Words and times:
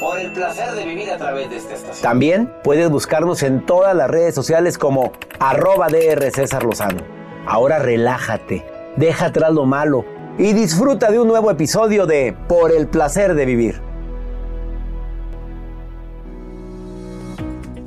por 0.00 0.18
el 0.18 0.32
placer 0.32 0.72
de 0.72 0.84
vivir 0.84 1.10
a 1.10 1.16
través 1.16 1.48
de 1.50 1.56
esta 1.56 1.74
estación. 1.74 2.02
También 2.02 2.52
puedes 2.62 2.90
buscarnos 2.90 3.42
en 3.42 3.64
todas 3.64 3.94
las 3.94 4.10
redes 4.10 4.34
sociales 4.34 4.78
como 4.78 5.12
arroba 5.38 5.88
DR 5.88 6.30
César 6.30 6.64
Lozano. 6.64 7.02
Ahora 7.46 7.78
relájate, 7.78 8.64
deja 8.96 9.26
atrás 9.26 9.52
lo 9.52 9.64
malo 9.64 10.04
y 10.38 10.52
disfruta 10.52 11.10
de 11.10 11.20
un 11.20 11.28
nuevo 11.28 11.50
episodio 11.50 12.06
de 12.06 12.36
Por 12.48 12.72
el 12.72 12.88
placer 12.88 13.34
de 13.34 13.46
vivir. 13.46 13.80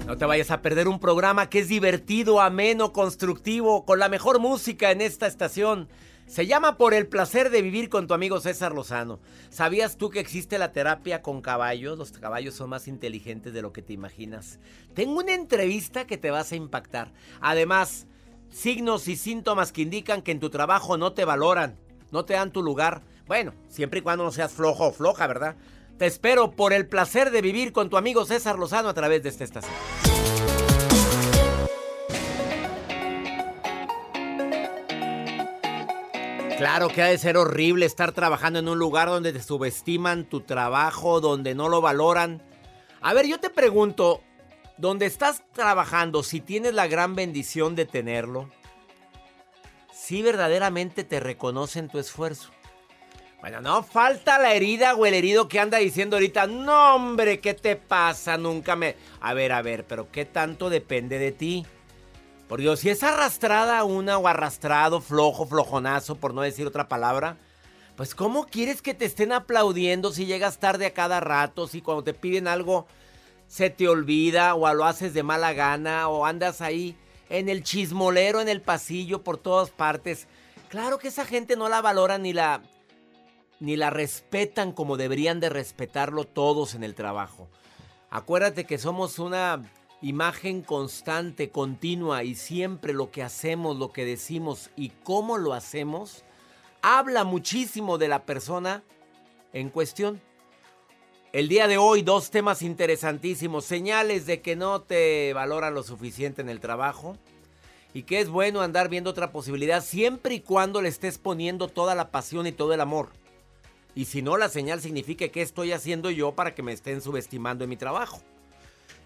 No 0.07 0.17
te 0.17 0.25
vayas 0.25 0.49
a 0.49 0.61
perder 0.61 0.87
un 0.87 0.99
programa 0.99 1.49
que 1.49 1.59
es 1.59 1.67
divertido, 1.67 2.41
ameno, 2.41 2.93
constructivo, 2.93 3.85
con 3.85 3.99
la 3.99 4.09
mejor 4.09 4.39
música 4.39 4.89
en 4.91 5.01
esta 5.01 5.27
estación. 5.27 5.87
Se 6.29 6.45
llama 6.45 6.77
Por 6.77 6.93
el 6.93 7.07
placer 7.07 7.49
de 7.49 7.63
vivir 7.63 7.89
con 7.89 8.05
tu 8.05 8.13
amigo 8.13 8.39
César 8.39 8.75
Lozano. 8.75 9.19
¿Sabías 9.49 9.97
tú 9.97 10.11
que 10.11 10.19
existe 10.19 10.59
la 10.59 10.71
terapia 10.71 11.23
con 11.23 11.41
caballos? 11.41 11.97
Los 11.97 12.11
caballos 12.11 12.53
son 12.53 12.69
más 12.69 12.87
inteligentes 12.87 13.51
de 13.51 13.63
lo 13.63 13.73
que 13.73 13.81
te 13.81 13.93
imaginas. 13.93 14.59
Tengo 14.93 15.21
una 15.21 15.33
entrevista 15.33 16.05
que 16.05 16.19
te 16.19 16.29
vas 16.29 16.51
a 16.51 16.55
impactar. 16.55 17.11
Además, 17.41 18.05
signos 18.51 19.07
y 19.07 19.15
síntomas 19.15 19.71
que 19.71 19.81
indican 19.81 20.21
que 20.21 20.31
en 20.31 20.39
tu 20.39 20.51
trabajo 20.51 20.97
no 20.97 21.13
te 21.13 21.25
valoran, 21.25 21.79
no 22.11 22.25
te 22.25 22.35
dan 22.35 22.51
tu 22.51 22.61
lugar. 22.61 23.01
Bueno, 23.25 23.55
siempre 23.67 24.01
y 24.01 24.03
cuando 24.03 24.23
no 24.23 24.31
seas 24.31 24.53
flojo 24.53 24.89
o 24.89 24.93
floja, 24.93 25.25
¿verdad? 25.25 25.55
Te 25.97 26.05
espero 26.05 26.51
por 26.51 26.73
el 26.73 26.85
placer 26.87 27.31
de 27.31 27.41
vivir 27.41 27.73
con 27.73 27.89
tu 27.89 27.97
amigo 27.97 28.23
César 28.25 28.59
Lozano 28.59 28.89
a 28.89 28.93
través 28.93 29.23
de 29.23 29.29
esta 29.29 29.45
estación. 29.45 29.73
Claro 36.59 36.89
que 36.89 37.01
ha 37.01 37.05
de 37.05 37.17
ser 37.17 37.37
horrible 37.37 37.85
estar 37.85 38.11
trabajando 38.11 38.59
en 38.59 38.67
un 38.67 38.77
lugar 38.77 39.07
donde 39.07 39.31
te 39.31 39.41
subestiman 39.41 40.25
tu 40.25 40.41
trabajo, 40.41 41.21
donde 41.21 41.55
no 41.55 41.69
lo 41.69 41.79
valoran. 41.79 42.43
A 42.99 43.13
ver, 43.13 43.27
yo 43.27 43.39
te 43.39 43.49
pregunto, 43.49 44.21
¿dónde 44.75 45.05
estás 45.05 45.41
trabajando, 45.53 46.21
si 46.21 46.41
tienes 46.41 46.73
la 46.73 46.87
gran 46.87 47.15
bendición 47.15 47.77
de 47.77 47.85
tenerlo, 47.85 48.49
si 49.93 50.21
verdaderamente 50.21 51.05
te 51.05 51.21
reconocen 51.21 51.87
tu 51.87 51.97
esfuerzo? 51.97 52.49
Bueno, 53.39 53.61
no 53.61 53.81
falta 53.81 54.37
la 54.37 54.53
herida 54.53 54.95
o 54.95 55.05
el 55.05 55.13
herido 55.13 55.47
que 55.47 55.61
anda 55.61 55.77
diciendo 55.77 56.17
ahorita, 56.17 56.47
no 56.47 56.95
hombre, 56.95 57.39
¿qué 57.39 57.53
te 57.53 57.77
pasa? 57.77 58.37
Nunca 58.37 58.75
me... 58.75 58.97
A 59.21 59.33
ver, 59.33 59.53
a 59.53 59.61
ver, 59.61 59.87
pero 59.87 60.11
¿qué 60.11 60.25
tanto 60.25 60.69
depende 60.69 61.19
de 61.19 61.31
ti? 61.31 61.65
Por 62.49 62.59
Dios, 62.61 62.79
si 62.79 62.89
es 62.89 63.03
arrastrada 63.03 63.83
una 63.83 64.17
o 64.17 64.27
arrastrado, 64.27 65.01
flojo, 65.01 65.45
flojonazo, 65.45 66.15
por 66.15 66.33
no 66.33 66.41
decir 66.41 66.65
otra 66.65 66.87
palabra, 66.87 67.37
pues 67.95 68.15
¿cómo 68.15 68.47
quieres 68.47 68.81
que 68.81 68.95
te 68.95 69.05
estén 69.05 69.31
aplaudiendo 69.31 70.11
si 70.11 70.25
llegas 70.25 70.57
tarde 70.57 70.87
a 70.87 70.93
cada 70.95 71.19
rato, 71.19 71.67
si 71.67 71.83
cuando 71.83 72.03
te 72.03 72.15
piden 72.15 72.47
algo 72.47 72.87
se 73.47 73.69
te 73.69 73.87
olvida 73.87 74.55
o 74.55 74.73
lo 74.73 74.85
haces 74.85 75.13
de 75.13 75.21
mala 75.21 75.53
gana 75.53 76.09
o 76.09 76.25
andas 76.25 76.61
ahí 76.61 76.97
en 77.29 77.49
el 77.49 77.61
chismolero, 77.63 78.41
en 78.41 78.49
el 78.49 78.61
pasillo, 78.61 79.21
por 79.21 79.37
todas 79.37 79.69
partes? 79.69 80.27
Claro 80.69 80.97
que 80.97 81.09
esa 81.09 81.25
gente 81.25 81.55
no 81.55 81.69
la 81.69 81.81
valora 81.81 82.17
ni 82.17 82.33
la 82.33 82.63
ni 83.59 83.75
la 83.75 83.91
respetan 83.91 84.71
como 84.71 84.97
deberían 84.97 85.39
de 85.39 85.49
respetarlo 85.49 86.23
todos 86.23 86.73
en 86.73 86.83
el 86.83 86.95
trabajo. 86.95 87.47
Acuérdate 88.09 88.65
que 88.65 88.79
somos 88.79 89.19
una 89.19 89.69
imagen 90.01 90.61
constante, 90.61 91.49
continua 91.49 92.23
y 92.23 92.35
siempre 92.35 92.93
lo 92.93 93.11
que 93.11 93.23
hacemos, 93.23 93.77
lo 93.77 93.91
que 93.91 94.05
decimos 94.05 94.69
y 94.75 94.89
cómo 95.03 95.37
lo 95.37 95.53
hacemos, 95.53 96.23
habla 96.81 97.23
muchísimo 97.23 97.97
de 97.97 98.07
la 98.07 98.25
persona 98.25 98.83
en 99.53 99.69
cuestión. 99.69 100.21
El 101.31 101.47
día 101.47 101.67
de 101.67 101.77
hoy 101.77 102.01
dos 102.01 102.31
temas 102.31 102.61
interesantísimos, 102.61 103.65
señales 103.65 104.25
de 104.25 104.41
que 104.41 104.55
no 104.55 104.81
te 104.81 105.31
valoran 105.33 105.75
lo 105.75 105.83
suficiente 105.83 106.41
en 106.41 106.49
el 106.49 106.59
trabajo 106.59 107.17
y 107.93 108.03
que 108.03 108.19
es 108.19 108.29
bueno 108.29 108.61
andar 108.61 108.89
viendo 108.89 109.11
otra 109.11 109.31
posibilidad 109.31 109.83
siempre 109.83 110.35
y 110.35 110.39
cuando 110.39 110.81
le 110.81 110.89
estés 110.89 111.17
poniendo 111.17 111.67
toda 111.67 111.93
la 111.93 112.09
pasión 112.09 112.47
y 112.47 112.51
todo 112.51 112.73
el 112.73 112.81
amor. 112.81 113.09
Y 113.93 114.05
si 114.05 114.21
no, 114.21 114.37
la 114.37 114.49
señal 114.49 114.81
significa 114.81 115.27
que 115.27 115.41
estoy 115.41 115.71
haciendo 115.71 116.09
yo 116.09 116.33
para 116.33 116.55
que 116.55 116.63
me 116.63 116.71
estén 116.71 117.01
subestimando 117.01 117.63
en 117.63 117.69
mi 117.69 117.77
trabajo. 117.77 118.21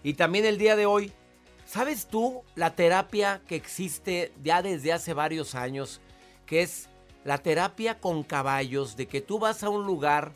Y 0.04 0.14
también 0.14 0.44
el 0.44 0.58
día 0.58 0.76
de 0.76 0.84
hoy, 0.84 1.10
¿sabes 1.64 2.06
tú 2.06 2.42
la 2.54 2.76
terapia 2.76 3.40
que 3.48 3.56
existe 3.56 4.32
ya 4.42 4.60
desde 4.60 4.92
hace 4.92 5.14
varios 5.14 5.54
años? 5.54 6.02
Que 6.44 6.60
es 6.60 6.90
la 7.24 7.38
terapia 7.38 7.98
con 7.98 8.22
caballos, 8.22 8.96
de 8.96 9.08
que 9.08 9.22
tú 9.22 9.38
vas 9.38 9.64
a 9.64 9.70
un 9.70 9.86
lugar 9.86 10.32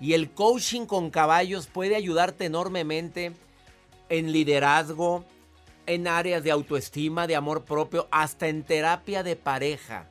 y 0.00 0.14
el 0.14 0.30
coaching 0.30 0.86
con 0.86 1.10
caballos 1.10 1.66
puede 1.66 1.94
ayudarte 1.94 2.46
enormemente 2.46 3.32
en 4.08 4.32
liderazgo, 4.32 5.26
en 5.84 6.08
áreas 6.08 6.42
de 6.42 6.50
autoestima, 6.50 7.26
de 7.26 7.36
amor 7.36 7.64
propio, 7.64 8.08
hasta 8.10 8.48
en 8.48 8.62
terapia 8.62 9.22
de 9.22 9.36
pareja. 9.36 10.08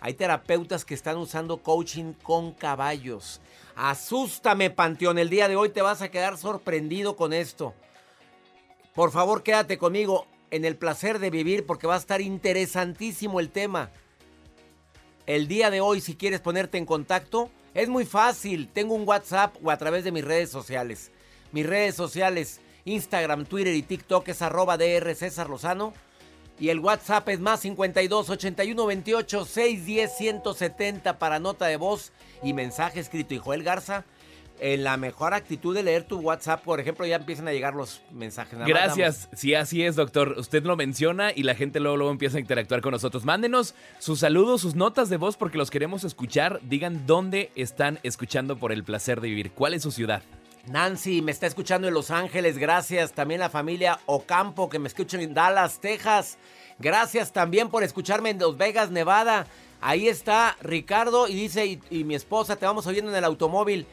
Hay 0.00 0.14
terapeutas 0.14 0.86
que 0.86 0.94
están 0.94 1.18
usando 1.18 1.58
coaching 1.58 2.14
con 2.22 2.54
caballos. 2.54 3.42
Asústame, 3.76 4.70
Panteón. 4.70 5.18
El 5.18 5.28
día 5.28 5.46
de 5.46 5.56
hoy 5.56 5.68
te 5.68 5.82
vas 5.82 6.00
a 6.00 6.10
quedar 6.10 6.38
sorprendido 6.38 7.16
con 7.16 7.34
esto. 7.34 7.74
Por 8.94 9.12
favor, 9.12 9.42
quédate 9.42 9.78
conmigo 9.78 10.26
en 10.50 10.64
el 10.64 10.76
placer 10.76 11.20
de 11.20 11.30
vivir 11.30 11.64
porque 11.64 11.86
va 11.86 11.94
a 11.94 11.98
estar 11.98 12.20
interesantísimo 12.20 13.38
el 13.38 13.50
tema. 13.50 13.90
El 15.26 15.46
día 15.46 15.70
de 15.70 15.80
hoy, 15.80 16.00
si 16.00 16.16
quieres 16.16 16.40
ponerte 16.40 16.76
en 16.76 16.86
contacto, 16.86 17.50
es 17.72 17.88
muy 17.88 18.04
fácil. 18.04 18.68
Tengo 18.72 18.94
un 18.94 19.06
WhatsApp 19.06 19.54
o 19.62 19.70
a 19.70 19.76
través 19.76 20.02
de 20.02 20.10
mis 20.10 20.24
redes 20.24 20.50
sociales. 20.50 21.12
Mis 21.52 21.66
redes 21.66 21.94
sociales, 21.94 22.60
Instagram, 22.84 23.44
Twitter 23.44 23.74
y 23.74 23.82
TikTok 23.82 24.26
es 24.28 24.42
arroba 24.42 24.76
DR 24.76 25.14
Lozano. 25.48 25.94
Y 26.58 26.68
el 26.70 26.80
WhatsApp 26.80 27.28
es 27.28 27.38
más 27.38 27.60
52 27.60 28.28
81 28.28 28.86
28 28.86 29.44
610 29.44 30.16
170 30.16 31.18
para 31.18 31.38
nota 31.38 31.66
de 31.66 31.76
voz 31.76 32.12
y 32.42 32.52
mensaje 32.52 32.98
escrito. 32.98 33.34
Y 33.34 33.38
Joel 33.38 33.62
Garza 33.62 34.04
en 34.60 34.84
la 34.84 34.96
mejor 34.96 35.34
actitud 35.34 35.74
de 35.74 35.82
leer 35.82 36.04
tu 36.04 36.18
WhatsApp, 36.18 36.62
por 36.62 36.80
ejemplo, 36.80 37.06
ya 37.06 37.16
empiezan 37.16 37.48
a 37.48 37.52
llegar 37.52 37.74
los 37.74 38.02
mensajes. 38.12 38.58
Gracias. 38.66 39.28
Sí, 39.34 39.54
así 39.54 39.82
es, 39.82 39.96
doctor. 39.96 40.34
Usted 40.38 40.64
lo 40.64 40.76
menciona 40.76 41.32
y 41.34 41.42
la 41.42 41.54
gente 41.54 41.80
luego, 41.80 41.96
luego 41.96 42.12
empieza 42.12 42.36
a 42.36 42.40
interactuar 42.40 42.80
con 42.80 42.92
nosotros. 42.92 43.24
Mándenos 43.24 43.74
sus 43.98 44.20
saludos, 44.20 44.60
sus 44.60 44.74
notas 44.74 45.08
de 45.08 45.16
voz 45.16 45.36
porque 45.36 45.58
los 45.58 45.70
queremos 45.70 46.04
escuchar. 46.04 46.60
Digan 46.62 47.06
dónde 47.06 47.50
están 47.54 47.98
escuchando 48.02 48.56
por 48.56 48.72
el 48.72 48.84
placer 48.84 49.20
de 49.20 49.28
vivir. 49.28 49.52
¿Cuál 49.52 49.74
es 49.74 49.82
su 49.82 49.90
ciudad? 49.90 50.22
Nancy 50.66 51.22
me 51.22 51.32
está 51.32 51.46
escuchando 51.46 51.88
en 51.88 51.94
Los 51.94 52.10
Ángeles, 52.10 52.58
gracias. 52.58 53.12
También 53.12 53.40
la 53.40 53.48
familia 53.48 53.98
Ocampo 54.06 54.68
que 54.68 54.78
me 54.78 54.88
escucha 54.88 55.20
en 55.20 55.32
Dallas, 55.32 55.80
Texas. 55.80 56.36
Gracias 56.78 57.32
también 57.32 57.70
por 57.70 57.82
escucharme 57.82 58.30
en 58.30 58.38
Las 58.38 58.56
Vegas, 58.56 58.90
Nevada. 58.90 59.46
Ahí 59.80 60.08
está 60.08 60.56
Ricardo 60.60 61.28
y 61.28 61.34
dice, 61.34 61.64
y, 61.64 61.80
y 61.90 62.04
mi 62.04 62.14
esposa, 62.14 62.56
te 62.56 62.66
vamos 62.66 62.86
oyendo 62.86 63.10
en 63.10 63.16
el 63.16 63.24
automóvil. 63.24 63.86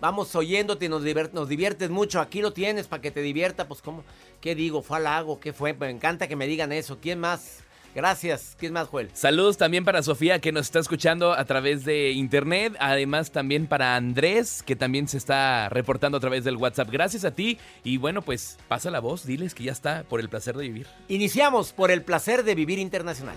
Vamos 0.00 0.34
oyéndote 0.34 0.86
y 0.86 0.88
nos, 0.88 1.02
nos 1.32 1.48
diviertes 1.48 1.90
mucho. 1.90 2.20
Aquí 2.20 2.40
lo 2.42 2.52
tienes 2.52 2.86
para 2.86 3.00
que 3.00 3.10
te 3.10 3.22
divierta. 3.22 3.68
Pues, 3.68 3.80
¿cómo? 3.80 4.04
¿Qué 4.40 4.54
digo? 4.54 4.82
¿Fue 4.82 4.98
al 4.98 5.04
lago? 5.04 5.40
¿Qué 5.40 5.52
fue? 5.52 5.72
Me 5.74 5.90
encanta 5.90 6.28
que 6.28 6.36
me 6.36 6.46
digan 6.46 6.72
eso. 6.72 6.98
¿Quién 7.00 7.20
más? 7.20 7.64
Gracias. 7.94 8.56
¿Quién 8.58 8.72
más, 8.72 8.88
Joel? 8.88 9.08
Saludos 9.12 9.56
también 9.56 9.84
para 9.84 10.02
Sofía 10.02 10.40
que 10.40 10.50
nos 10.50 10.66
está 10.66 10.80
escuchando 10.80 11.32
a 11.32 11.44
través 11.44 11.84
de 11.84 12.10
internet, 12.10 12.74
además 12.80 13.30
también 13.30 13.66
para 13.68 13.94
Andrés 13.94 14.62
que 14.64 14.74
también 14.74 15.06
se 15.06 15.16
está 15.16 15.68
reportando 15.68 16.18
a 16.18 16.20
través 16.20 16.42
del 16.44 16.56
WhatsApp. 16.56 16.90
Gracias 16.90 17.24
a 17.24 17.30
ti 17.30 17.58
y 17.84 17.98
bueno, 17.98 18.22
pues 18.22 18.58
pasa 18.68 18.90
la 18.90 18.98
voz, 18.98 19.24
diles 19.24 19.54
que 19.54 19.64
ya 19.64 19.72
está 19.72 20.02
por 20.02 20.20
el 20.20 20.28
placer 20.28 20.56
de 20.56 20.64
vivir. 20.64 20.86
Iniciamos 21.08 21.72
por 21.72 21.90
el 21.90 22.02
placer 22.02 22.42
de 22.42 22.54
vivir 22.56 22.80
internacional. 22.80 23.36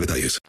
detalles. 0.00 0.40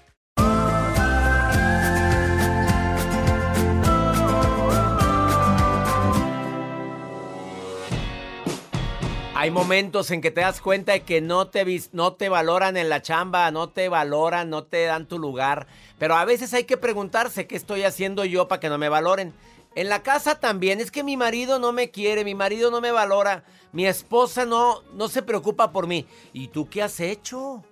Hay 9.40 9.52
momentos 9.52 10.10
en 10.10 10.22
que 10.22 10.32
te 10.32 10.42
das 10.42 10.60
cuenta 10.62 10.94
de 10.94 11.04
que 11.04 11.22
no 11.22 11.48
te, 11.48 11.64
no 11.92 12.14
te 12.14 12.28
valoran 12.28 12.76
en 12.76 12.90
la 12.90 13.04
chamba, 13.04 13.52
no 13.52 13.70
te 13.70 13.88
valoran, 13.88 14.50
no 14.50 14.64
te 14.64 14.86
dan 14.86 15.08
tu 15.08 15.20
lugar. 15.20 15.68
Pero 16.00 16.16
a 16.16 16.26
veces 16.26 16.56
hay 16.56 16.64
que 16.64 16.76
preguntarse 16.76 17.46
qué 17.46 17.56
estoy 17.56 17.84
haciendo 17.84 18.26
yo 18.26 18.48
para 18.48 18.60
que 18.60 18.70
no 18.70 18.80
me 18.80 18.90
valoren. 18.90 19.34
En 19.76 19.90
la 19.90 20.02
casa 20.02 20.40
también, 20.40 20.82
es 20.82 20.90
que 20.90 21.04
mi 21.04 21.18
marido 21.18 21.60
no 21.60 21.72
me 21.72 21.92
quiere, 21.92 22.26
mi 22.26 22.34
marido 22.34 22.72
no 22.72 22.82
me 22.82 22.92
valora, 22.92 23.44
mi 23.72 23.86
esposa 23.86 24.44
no, 24.48 24.82
no 24.94 25.08
se 25.08 25.22
preocupa 25.22 25.72
por 25.72 25.86
mí. 25.86 26.08
¿Y 26.34 26.48
tú 26.48 26.68
qué 26.68 26.82
has 26.82 27.00
hecho? 27.00 27.64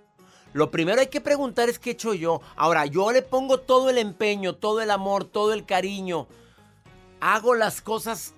Lo 0.55 0.71
primero 0.71 1.01
hay 1.01 1.07
que 1.07 1.19
preguntar 1.19 1.67
es 1.67 1.79
qué 1.79 1.89
he 1.89 1.93
hecho 1.93 2.13
yo. 2.13 2.39
Ahora, 2.55 2.85
yo 2.85 3.11
le 3.11 3.21
pongo 3.21 3.59
todo 3.59 3.89
el 3.89 3.97
empeño, 3.97 4.55
todo 4.55 4.79
el 4.79 4.89
amor, 4.89 5.25
todo 5.25 5.51
el 5.51 5.65
cariño. 5.65 6.29
Hago 7.19 7.55
las 7.55 7.81
cosas 7.81 8.33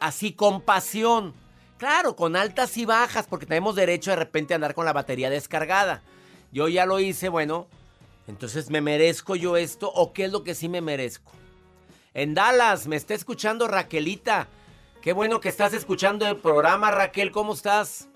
así 0.00 0.32
con 0.32 0.62
pasión. 0.62 1.32
Claro, 1.78 2.16
con 2.16 2.34
altas 2.34 2.76
y 2.76 2.86
bajas, 2.86 3.28
porque 3.28 3.46
tenemos 3.46 3.76
derecho 3.76 4.10
de 4.10 4.16
repente 4.16 4.52
a 4.52 4.56
andar 4.56 4.74
con 4.74 4.84
la 4.84 4.92
batería 4.92 5.30
descargada. 5.30 6.02
Yo 6.50 6.66
ya 6.66 6.86
lo 6.86 6.98
hice, 6.98 7.28
bueno, 7.28 7.68
entonces 8.26 8.68
¿me 8.68 8.80
merezco 8.80 9.36
yo 9.36 9.56
esto 9.56 9.92
o 9.94 10.12
qué 10.12 10.24
es 10.24 10.32
lo 10.32 10.42
que 10.42 10.56
sí 10.56 10.68
me 10.68 10.80
merezco? 10.80 11.30
En 12.14 12.34
Dallas, 12.34 12.88
me 12.88 12.96
está 12.96 13.14
escuchando 13.14 13.68
Raquelita. 13.68 14.48
Qué 15.02 15.12
bueno 15.12 15.40
que 15.40 15.48
estás 15.48 15.72
escuchando 15.72 16.26
el 16.26 16.36
programa, 16.36 16.90
Raquel, 16.90 17.30
¿cómo 17.30 17.54
estás? 17.54 18.09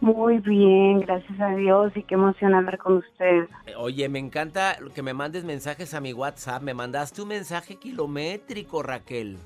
Muy 0.00 0.38
bien, 0.38 1.00
gracias 1.00 1.40
a 1.40 1.48
Dios 1.56 1.92
y 1.96 2.04
qué 2.04 2.14
emoción 2.14 2.54
hablar 2.54 2.78
con 2.78 2.98
usted. 2.98 3.48
Eh, 3.66 3.74
Oye, 3.76 4.08
me 4.08 4.20
encanta 4.20 4.76
que 4.94 5.02
me 5.02 5.12
mandes 5.12 5.44
mensajes 5.44 5.92
a 5.92 6.00
mi 6.00 6.12
WhatsApp. 6.12 6.62
Me 6.62 6.72
mandaste 6.72 7.20
un 7.22 7.28
mensaje 7.28 7.76
kilométrico, 7.76 8.82
Raquel. 8.82 9.38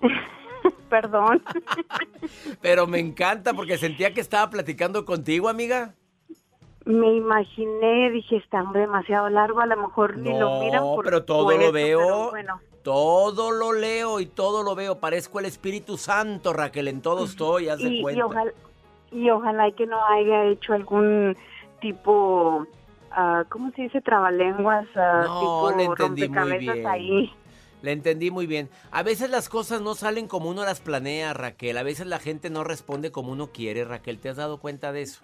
Perdón. 0.88 1.42
Pero 2.62 2.86
me 2.86 3.00
encanta 3.00 3.52
porque 3.52 3.76
sentía 3.76 4.14
que 4.14 4.20
estaba 4.22 4.48
platicando 4.48 5.04
contigo, 5.04 5.48
amiga. 5.48 5.94
Me 6.86 7.14
imaginé, 7.14 8.10
dije, 8.12 8.36
está 8.36 8.62
demasiado 8.72 9.28
largo, 9.28 9.60
a 9.60 9.66
lo 9.66 9.76
mejor 9.76 10.16
ni 10.16 10.30
lo 10.38 10.60
miran 10.60 10.82
por 10.84 11.04
pero 11.04 11.24
todo 11.24 11.50
lo 11.50 11.60
eso, 11.60 11.72
veo. 11.72 12.30
bueno, 12.30 12.60
Todo 12.84 13.50
lo 13.50 13.72
leo 13.72 14.20
y 14.20 14.26
todo 14.26 14.62
lo 14.62 14.76
veo. 14.76 15.00
Parezco 15.00 15.40
el 15.40 15.46
Espíritu 15.46 15.96
Santo, 15.96 16.52
Raquel. 16.52 16.86
En 16.86 17.02
todo 17.02 17.24
estoy, 17.24 17.68
haz 17.68 17.78
de 17.80 17.88
y, 17.88 17.98
y 17.98 18.02
cuenta. 18.02 18.26
ojalá, 18.26 18.52
y 19.10 19.30
ojalá 19.30 19.70
que 19.72 19.86
no 19.86 20.04
haya 20.06 20.44
hecho 20.46 20.72
algún 20.72 21.36
tipo, 21.80 22.66
ah, 23.10 23.44
¿cómo 23.48 23.70
se 23.72 23.82
dice? 23.82 24.00
Trabalenguas, 24.00 24.86
ah, 24.96 25.22
No, 25.26 25.40
tipo 25.40 25.76
le 25.76 25.84
entendí 25.84 26.28
muy 26.28 26.58
bien. 26.58 26.86
ahí. 26.86 27.32
Le 27.82 27.92
entendí 27.92 28.30
muy 28.30 28.46
bien. 28.46 28.68
A 28.90 29.02
veces 29.02 29.30
las 29.30 29.48
cosas 29.48 29.80
no 29.80 29.94
salen 29.94 30.26
como 30.28 30.48
uno 30.48 30.64
las 30.64 30.80
planea, 30.80 31.34
Raquel. 31.34 31.76
A 31.78 31.82
veces 31.82 32.06
la 32.06 32.18
gente 32.18 32.50
no 32.50 32.64
responde 32.64 33.12
como 33.12 33.32
uno 33.32 33.48
quiere, 33.52 33.84
Raquel. 33.84 34.18
¿Te 34.18 34.28
has 34.30 34.36
dado 34.36 34.58
cuenta 34.58 34.92
de 34.92 35.02
eso? 35.02 35.22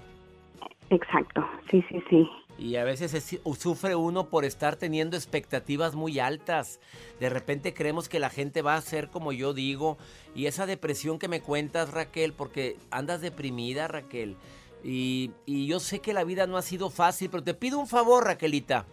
Exacto, 0.90 1.44
sí, 1.70 1.82
sí, 1.88 2.02
sí. 2.10 2.28
Y 2.62 2.76
a 2.76 2.84
veces 2.84 3.12
es- 3.12 3.40
sufre 3.58 3.96
uno 3.96 4.28
por 4.28 4.44
estar 4.44 4.76
teniendo 4.76 5.16
expectativas 5.16 5.96
muy 5.96 6.20
altas. 6.20 6.78
De 7.18 7.28
repente 7.28 7.74
creemos 7.74 8.08
que 8.08 8.20
la 8.20 8.30
gente 8.30 8.62
va 8.62 8.76
a 8.76 8.80
ser 8.82 9.10
como 9.10 9.32
yo 9.32 9.52
digo. 9.52 9.98
Y 10.36 10.46
esa 10.46 10.64
depresión 10.64 11.18
que 11.18 11.26
me 11.26 11.40
cuentas, 11.40 11.90
Raquel, 11.90 12.32
porque 12.34 12.76
andas 12.92 13.20
deprimida, 13.20 13.88
Raquel. 13.88 14.36
Y, 14.84 15.32
y 15.44 15.66
yo 15.66 15.80
sé 15.80 15.98
que 15.98 16.12
la 16.12 16.22
vida 16.22 16.46
no 16.46 16.56
ha 16.56 16.62
sido 16.62 16.88
fácil, 16.88 17.30
pero 17.30 17.42
te 17.42 17.52
pido 17.54 17.80
un 17.80 17.88
favor, 17.88 18.24
Raquelita. 18.24 18.86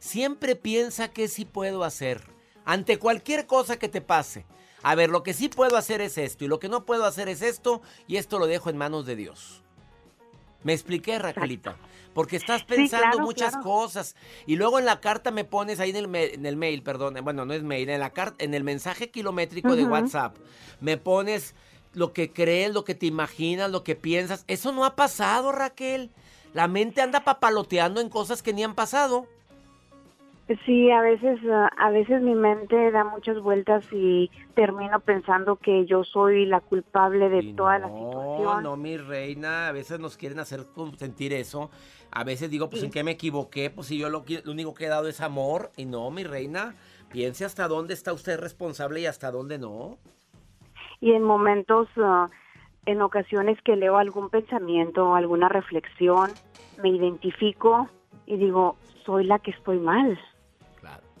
Siempre 0.00 0.54
piensa 0.54 1.08
que 1.08 1.28
sí 1.28 1.46
puedo 1.46 1.82
hacer. 1.82 2.22
Ante 2.66 2.98
cualquier 2.98 3.46
cosa 3.46 3.78
que 3.78 3.88
te 3.88 4.02
pase. 4.02 4.44
A 4.82 4.94
ver, 4.94 5.08
lo 5.08 5.22
que 5.22 5.32
sí 5.32 5.48
puedo 5.48 5.78
hacer 5.78 6.02
es 6.02 6.18
esto. 6.18 6.44
Y 6.44 6.48
lo 6.48 6.58
que 6.58 6.68
no 6.68 6.84
puedo 6.84 7.06
hacer 7.06 7.30
es 7.30 7.40
esto. 7.40 7.80
Y 8.06 8.16
esto 8.18 8.38
lo 8.38 8.46
dejo 8.46 8.68
en 8.68 8.76
manos 8.76 9.06
de 9.06 9.16
Dios. 9.16 9.63
Me 10.64 10.72
expliqué, 10.72 11.18
Raquelita. 11.18 11.76
Porque 12.14 12.36
estás 12.36 12.64
pensando 12.64 13.10
claro, 13.10 13.20
muchas 13.20 13.50
claro. 13.50 13.64
cosas. 13.64 14.16
Y 14.46 14.56
luego 14.56 14.78
en 14.78 14.86
la 14.86 15.00
carta 15.00 15.30
me 15.30 15.44
pones 15.44 15.78
ahí 15.78 15.90
en 15.90 15.96
el, 15.96 16.14
en 16.14 16.46
el 16.46 16.56
mail, 16.56 16.82
perdón. 16.82 17.16
Bueno, 17.22 17.44
no 17.44 17.54
es 17.54 17.62
mail. 17.62 17.88
En, 17.88 18.00
la 18.00 18.10
carta, 18.10 18.42
en 18.44 18.54
el 18.54 18.64
mensaje 18.64 19.10
kilométrico 19.10 19.76
de. 19.76 19.84
WhatsApp. 19.84 20.36
Me 20.80 20.96
pones 20.96 21.54
lo 21.92 22.12
que 22.12 22.32
crees, 22.32 22.72
lo 22.72 22.84
que 22.84 22.94
te 22.94 23.06
imaginas, 23.06 23.70
lo 23.70 23.84
que 23.84 23.94
piensas. 23.94 24.44
Eso 24.48 24.72
no 24.72 24.84
ha 24.84 24.96
pasado, 24.96 25.52
Raquel. 25.52 26.10
La 26.54 26.68
mente 26.68 27.02
anda 27.02 27.24
papaloteando 27.24 28.00
en 28.00 28.08
cosas 28.08 28.42
que 28.42 28.52
ni 28.52 28.64
han 28.64 28.74
pasado. 28.74 29.26
Sí, 30.66 30.90
a 30.90 31.00
veces, 31.00 31.40
ah, 31.50 31.70
a 31.78 31.90
veces 31.90 32.20
mi 32.20 32.34
mente 32.34 32.90
da 32.90 33.02
muchas 33.02 33.40
vueltas 33.40 33.82
y 33.92 34.30
termino 34.54 35.00
pensando 35.00 35.56
que 35.56 35.86
yo 35.86 36.04
soy 36.04 36.44
la 36.44 36.60
culpable 36.60 37.30
de 37.30 37.38
Y 37.38 37.52
toda 37.54 37.78
la 37.78 37.88
no, 37.88 37.96
situación. 37.96 38.62
No, 38.62 38.76
mi 38.76 38.98
reina, 38.98 39.68
a 39.68 39.72
veces 39.72 39.98
nos 40.00 40.18
quieren 40.18 40.38
hacer 40.40 40.64
sentir 40.98 41.32
eso. 41.32 41.70
A 42.10 42.24
veces 42.24 42.50
digo, 42.50 42.68
pues 42.68 42.80
Sí. 42.80 42.86
en 42.86 42.92
qué 42.92 43.02
me 43.02 43.12
equivoqué, 43.12 43.70
pues 43.70 43.86
si 43.86 43.96
yo 43.98 44.10
lo, 44.10 44.22
lo 44.44 44.52
único 44.52 44.74
que 44.74 44.84
he 44.84 44.88
dado 44.88 45.08
es 45.08 45.22
amor. 45.22 45.70
Y 45.78 45.86
no, 45.86 46.10
mi 46.10 46.24
reina, 46.24 46.74
piense 47.10 47.46
hasta 47.46 47.66
dónde 47.66 47.94
está 47.94 48.12
usted 48.12 48.38
responsable 48.38 49.00
y 49.00 49.06
hasta 49.06 49.30
dónde 49.30 49.56
no. 49.58 49.96
Y 51.00 51.12
en 51.12 51.22
momentos, 51.22 51.88
ah, 51.96 52.28
en 52.84 53.00
ocasiones 53.00 53.56
que 53.62 53.76
leo 53.76 53.96
algún 53.96 54.28
pensamiento 54.28 55.08
o 55.08 55.14
alguna 55.14 55.48
reflexión, 55.48 56.30
me 56.82 56.90
identifico 56.90 57.88
y 58.26 58.36
digo, 58.36 58.76
soy 59.06 59.24
la 59.24 59.38
que 59.38 59.52
estoy 59.52 59.78
mal. 59.78 60.18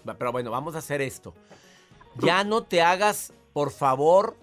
Pero 0.04 0.32
bueno, 0.32 0.50
vamos 0.50 0.74
a 0.74 0.78
hacer 0.78 1.00
esto. 1.02 1.34
Ya 2.20 2.44
no 2.44 2.62
te 2.62 2.82
hagas, 2.82 3.32
por 3.52 3.70
favor, 3.70 4.36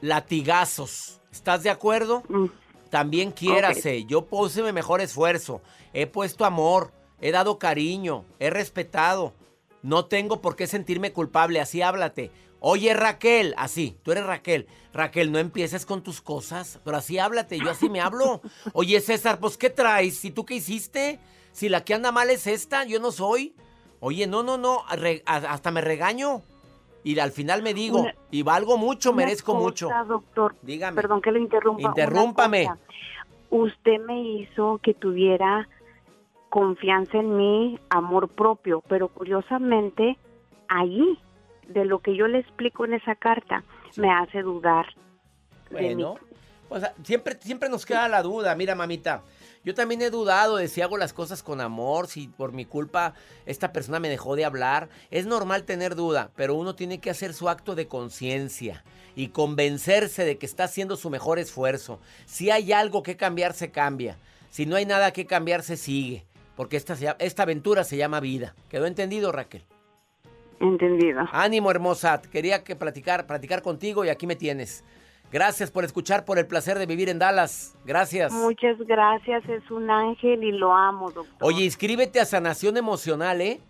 latigazos. 0.00 1.20
¿Estás 1.32 1.62
de 1.62 1.70
acuerdo? 1.70 2.22
Mm, 2.28 2.46
También 2.90 3.30
quiérase. 3.32 4.04
Yo 4.04 4.26
puse 4.26 4.62
mi 4.62 4.72
mejor 4.72 5.00
esfuerzo. 5.00 5.60
He 5.92 6.06
puesto 6.06 6.44
amor. 6.44 6.92
He 7.20 7.32
dado 7.32 7.58
cariño. 7.58 8.24
He 8.38 8.50
respetado. 8.50 9.32
No 9.82 10.06
tengo 10.06 10.40
por 10.40 10.56
qué 10.56 10.66
sentirme 10.66 11.12
culpable. 11.12 11.60
Así 11.60 11.82
háblate. 11.82 12.30
Oye 12.66 12.94
Raquel, 12.94 13.54
así, 13.58 13.98
tú 14.02 14.12
eres 14.12 14.24
Raquel. 14.24 14.66
Raquel, 14.94 15.30
no 15.30 15.38
empieces 15.38 15.84
con 15.84 16.02
tus 16.02 16.22
cosas, 16.22 16.80
pero 16.82 16.96
así 16.96 17.18
háblate, 17.18 17.58
yo 17.58 17.68
así 17.70 17.90
me 17.90 18.00
hablo. 18.00 18.40
Oye 18.72 19.02
César, 19.02 19.38
pues 19.38 19.58
¿qué 19.58 19.68
traes? 19.68 20.24
¿Y 20.24 20.30
tú 20.30 20.46
qué 20.46 20.54
hiciste? 20.54 21.20
Si 21.52 21.68
la 21.68 21.84
que 21.84 21.92
anda 21.92 22.10
mal 22.10 22.30
es 22.30 22.46
esta, 22.46 22.84
yo 22.84 23.00
no 23.00 23.12
soy. 23.12 23.54
Oye, 24.06 24.26
no, 24.26 24.42
no, 24.42 24.58
no, 24.58 24.82
hasta 25.24 25.70
me 25.70 25.80
regaño. 25.80 26.42
Y 27.04 27.18
al 27.18 27.32
final 27.32 27.62
me 27.62 27.72
digo, 27.72 28.06
y 28.30 28.42
valgo 28.42 28.76
mucho, 28.76 29.14
merezco 29.14 29.54
mucho. 29.54 29.88
doctor. 30.06 30.54
Dígame. 30.60 30.94
Perdón 30.94 31.22
que 31.22 31.32
lo 31.32 31.38
interrumpa. 31.38 31.88
Interrúmpame. 31.88 32.68
Usted 33.48 33.98
me 34.04 34.20
hizo 34.20 34.78
que 34.82 34.92
tuviera 34.92 35.66
confianza 36.50 37.16
en 37.16 37.34
mí, 37.34 37.78
amor 37.88 38.28
propio, 38.28 38.82
pero 38.88 39.08
curiosamente 39.08 40.18
ahí, 40.68 41.18
de 41.68 41.86
lo 41.86 42.00
que 42.00 42.14
yo 42.14 42.28
le 42.28 42.40
explico 42.40 42.84
en 42.84 42.92
esa 42.92 43.14
carta, 43.14 43.64
me 43.96 44.10
hace 44.10 44.42
dudar. 44.42 44.84
Bueno, 45.70 46.16
o 46.68 46.78
sea, 46.78 46.92
siempre, 47.02 47.38
siempre 47.40 47.70
nos 47.70 47.86
queda 47.86 48.06
la 48.08 48.22
duda. 48.22 48.54
Mira, 48.54 48.74
mamita, 48.74 49.22
yo 49.64 49.74
también 49.74 50.02
he 50.02 50.10
dudado 50.10 50.56
de 50.56 50.68
si 50.68 50.82
hago 50.82 50.98
las 50.98 51.14
cosas 51.14 51.42
con 51.42 51.60
amor, 51.60 52.06
si 52.06 52.28
por 52.28 52.52
mi 52.52 52.66
culpa 52.66 53.14
esta 53.46 53.72
persona 53.72 53.98
me 53.98 54.10
dejó 54.10 54.36
de 54.36 54.44
hablar. 54.44 54.90
Es 55.10 55.24
normal 55.24 55.64
tener 55.64 55.94
duda, 55.94 56.30
pero 56.36 56.54
uno 56.54 56.74
tiene 56.74 57.00
que 57.00 57.10
hacer 57.10 57.32
su 57.32 57.48
acto 57.48 57.74
de 57.74 57.88
conciencia 57.88 58.84
y 59.16 59.28
convencerse 59.28 60.24
de 60.24 60.36
que 60.36 60.46
está 60.46 60.64
haciendo 60.64 60.96
su 60.96 61.08
mejor 61.08 61.38
esfuerzo. 61.38 61.98
Si 62.26 62.50
hay 62.50 62.72
algo 62.72 63.02
que 63.02 63.16
cambiar, 63.16 63.54
se 63.54 63.70
cambia. 63.70 64.18
Si 64.50 64.66
no 64.66 64.76
hay 64.76 64.84
nada 64.84 65.12
que 65.12 65.26
cambiar, 65.26 65.62
se 65.62 65.76
sigue. 65.76 66.26
Porque 66.56 66.76
esta, 66.76 66.94
esta 67.18 67.42
aventura 67.42 67.84
se 67.84 67.96
llama 67.96 68.20
vida. 68.20 68.54
¿Quedó 68.68 68.86
entendido, 68.86 69.32
Raquel? 69.32 69.64
Entendido. 70.60 71.22
Ánimo, 71.32 71.70
hermosa. 71.70 72.20
Quería 72.20 72.62
que 72.62 72.76
platicar, 72.76 73.26
platicar 73.26 73.62
contigo 73.62 74.04
y 74.04 74.10
aquí 74.10 74.26
me 74.26 74.36
tienes. 74.36 74.84
Gracias 75.34 75.72
por 75.72 75.84
escuchar, 75.84 76.24
por 76.24 76.38
el 76.38 76.46
placer 76.46 76.78
de 76.78 76.86
vivir 76.86 77.08
en 77.08 77.18
Dallas. 77.18 77.76
Gracias. 77.84 78.32
Muchas 78.32 78.78
gracias, 78.78 79.42
es 79.48 79.68
un 79.68 79.90
ángel 79.90 80.44
y 80.44 80.52
lo 80.52 80.72
amo, 80.72 81.10
doctor. 81.10 81.36
Oye, 81.40 81.64
inscríbete 81.64 82.20
a 82.20 82.24
Sanación 82.24 82.76
Emocional, 82.76 83.40
¿eh? 83.40 83.60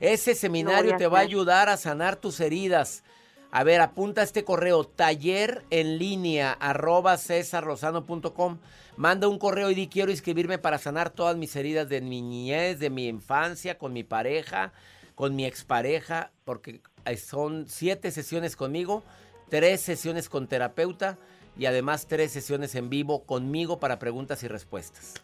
Ese 0.00 0.34
seminario 0.34 0.96
te 0.96 1.06
va 1.06 1.18
a 1.18 1.20
ayudar 1.20 1.68
a 1.68 1.76
sanar 1.76 2.16
tus 2.16 2.40
heridas. 2.40 3.04
A 3.50 3.62
ver, 3.62 3.82
apunta 3.82 4.22
este 4.22 4.42
correo, 4.42 4.84
taller 4.84 5.66
en 5.68 5.98
línea, 5.98 6.52
arroba 6.52 7.18
cesarrosano.com. 7.18 8.56
Manda 8.96 9.28
un 9.28 9.38
correo 9.38 9.70
y 9.70 9.74
di 9.74 9.88
quiero 9.88 10.10
inscribirme 10.10 10.56
para 10.56 10.78
sanar 10.78 11.10
todas 11.10 11.36
mis 11.36 11.54
heridas 11.56 11.90
de 11.90 12.00
mi 12.00 12.22
niñez, 12.22 12.78
de 12.78 12.88
mi 12.88 13.06
infancia, 13.06 13.76
con 13.76 13.92
mi 13.92 14.02
pareja, 14.02 14.72
con 15.14 15.36
mi 15.36 15.44
expareja, 15.44 16.32
porque 16.44 16.80
son 17.18 17.66
siete 17.68 18.10
sesiones 18.10 18.56
conmigo 18.56 19.02
tres 19.48 19.80
sesiones 19.80 20.28
con 20.28 20.46
terapeuta 20.46 21.16
y 21.56 21.66
además 21.66 22.06
tres 22.06 22.32
sesiones 22.32 22.74
en 22.74 22.90
vivo 22.90 23.24
conmigo 23.24 23.78
para 23.80 23.98
preguntas 23.98 24.42
y 24.42 24.48
respuestas. 24.48 25.14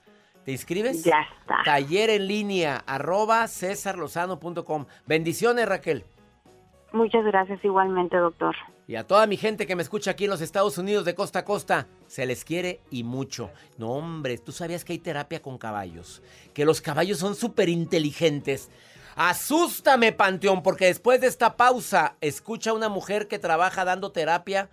¿Te 0.45 0.53
inscribes? 0.53 1.05
Ya 1.05 1.21
está. 1.41 1.59
Taller 1.65 2.11
en 2.11 2.27
línea, 2.27 2.83
arroba 2.87 3.47
cesarlozano.com. 3.47 4.87
Bendiciones, 5.07 5.69
Raquel. 5.69 6.05
Muchas 6.93 7.25
gracias 7.25 7.65
igualmente, 7.65 8.17
doctor. 8.17 8.55
Y 8.87 8.97
a 8.97 9.07
toda 9.07 9.27
mi 9.27 9.37
gente 9.37 9.67
que 9.67 9.77
me 9.77 9.83
escucha 9.83 10.11
aquí 10.11 10.25
en 10.25 10.31
los 10.31 10.41
Estados 10.41 10.77
Unidos 10.77 11.05
de 11.05 11.15
costa 11.15 11.41
a 11.41 11.45
costa, 11.45 11.87
se 12.09 12.27
les 12.27 12.45
quiere 12.45 12.81
y 12.91 13.05
mucho. 13.05 13.51
No, 13.79 13.93
hombre, 13.93 14.37
tú 14.37 14.53
sabías 14.53 14.85
que 14.85 14.93
hay 14.93 14.99
terapia 14.99 15.41
con 15.41 15.57
caballos, 15.57 16.23
que 16.53 16.65
los 16.65 16.81
caballos 16.81 17.19
son 17.19 17.35
súper 17.35 17.69
inteligentes. 17.69 18.71
Asústame, 19.15 20.13
Panteón, 20.13 20.63
porque 20.63 20.87
después 20.87 21.21
de 21.21 21.27
esta 21.27 21.57
pausa, 21.57 22.17
escucha 22.21 22.71
a 22.71 22.75
una 22.75 22.89
mujer 22.89 23.29
que 23.29 23.39
trabaja 23.39 23.85
dando 23.85 24.13
terapia 24.13 24.71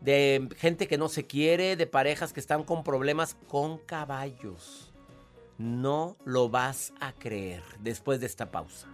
de 0.00 0.48
gente 0.56 0.88
que 0.88 0.98
no 0.98 1.08
se 1.08 1.26
quiere, 1.26 1.76
de 1.76 1.86
parejas 1.86 2.32
que 2.32 2.40
están 2.40 2.64
con 2.64 2.84
problemas 2.84 3.36
con 3.48 3.78
caballos. 3.78 4.92
No 5.58 6.16
lo 6.24 6.48
vas 6.48 6.92
a 7.00 7.12
creer 7.12 7.62
después 7.80 8.20
de 8.20 8.26
esta 8.26 8.50
pausa. 8.50 8.88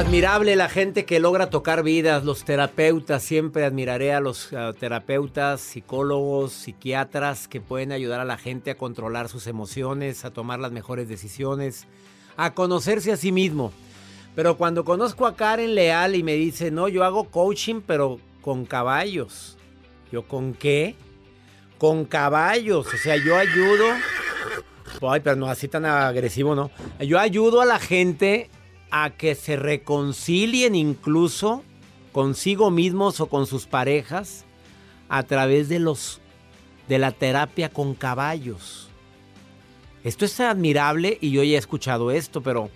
Admirable 0.00 0.56
la 0.56 0.70
gente 0.70 1.04
que 1.04 1.20
logra 1.20 1.50
tocar 1.50 1.82
vidas, 1.82 2.24
los 2.24 2.42
terapeutas, 2.44 3.22
siempre 3.22 3.66
admiraré 3.66 4.14
a 4.14 4.20
los 4.20 4.48
terapeutas, 4.78 5.60
psicólogos, 5.60 6.52
psiquiatras 6.52 7.46
que 7.48 7.60
pueden 7.60 7.92
ayudar 7.92 8.18
a 8.18 8.24
la 8.24 8.38
gente 8.38 8.70
a 8.70 8.78
controlar 8.78 9.28
sus 9.28 9.46
emociones, 9.46 10.24
a 10.24 10.30
tomar 10.30 10.58
las 10.58 10.72
mejores 10.72 11.06
decisiones, 11.06 11.86
a 12.38 12.54
conocerse 12.54 13.12
a 13.12 13.18
sí 13.18 13.30
mismo. 13.30 13.74
Pero 14.34 14.56
cuando 14.56 14.86
conozco 14.86 15.26
a 15.26 15.36
Karen 15.36 15.74
Leal 15.74 16.14
y 16.14 16.22
me 16.22 16.32
dice, 16.32 16.70
no, 16.70 16.88
yo 16.88 17.04
hago 17.04 17.24
coaching 17.24 17.82
pero 17.86 18.18
con 18.40 18.64
caballos. 18.64 19.58
¿Yo 20.10 20.26
con 20.26 20.54
qué? 20.54 20.94
Con 21.76 22.06
caballos, 22.06 22.86
o 22.86 22.96
sea, 22.96 23.16
yo 23.16 23.36
ayudo... 23.36 23.84
Ay, 25.02 25.20
pero 25.22 25.36
no 25.36 25.46
así 25.46 25.68
tan 25.68 25.84
agresivo, 25.84 26.54
¿no? 26.54 26.70
Yo 27.00 27.18
ayudo 27.18 27.60
a 27.60 27.66
la 27.66 27.78
gente 27.78 28.48
a 28.90 29.10
que 29.10 29.34
se 29.34 29.56
reconcilien 29.56 30.74
incluso 30.74 31.62
consigo 32.12 32.70
mismos 32.70 33.20
o 33.20 33.26
con 33.26 33.46
sus 33.46 33.66
parejas 33.66 34.44
a 35.08 35.22
través 35.22 35.68
de 35.68 35.78
los 35.78 36.20
de 36.88 36.98
la 36.98 37.12
terapia 37.12 37.68
con 37.68 37.94
caballos. 37.94 38.88
Esto 40.02 40.24
es 40.24 40.40
admirable 40.40 41.18
y 41.20 41.30
yo 41.30 41.42
ya 41.44 41.54
he 41.54 41.58
escuchado 41.58 42.10
esto, 42.10 42.40
pero 42.42 42.68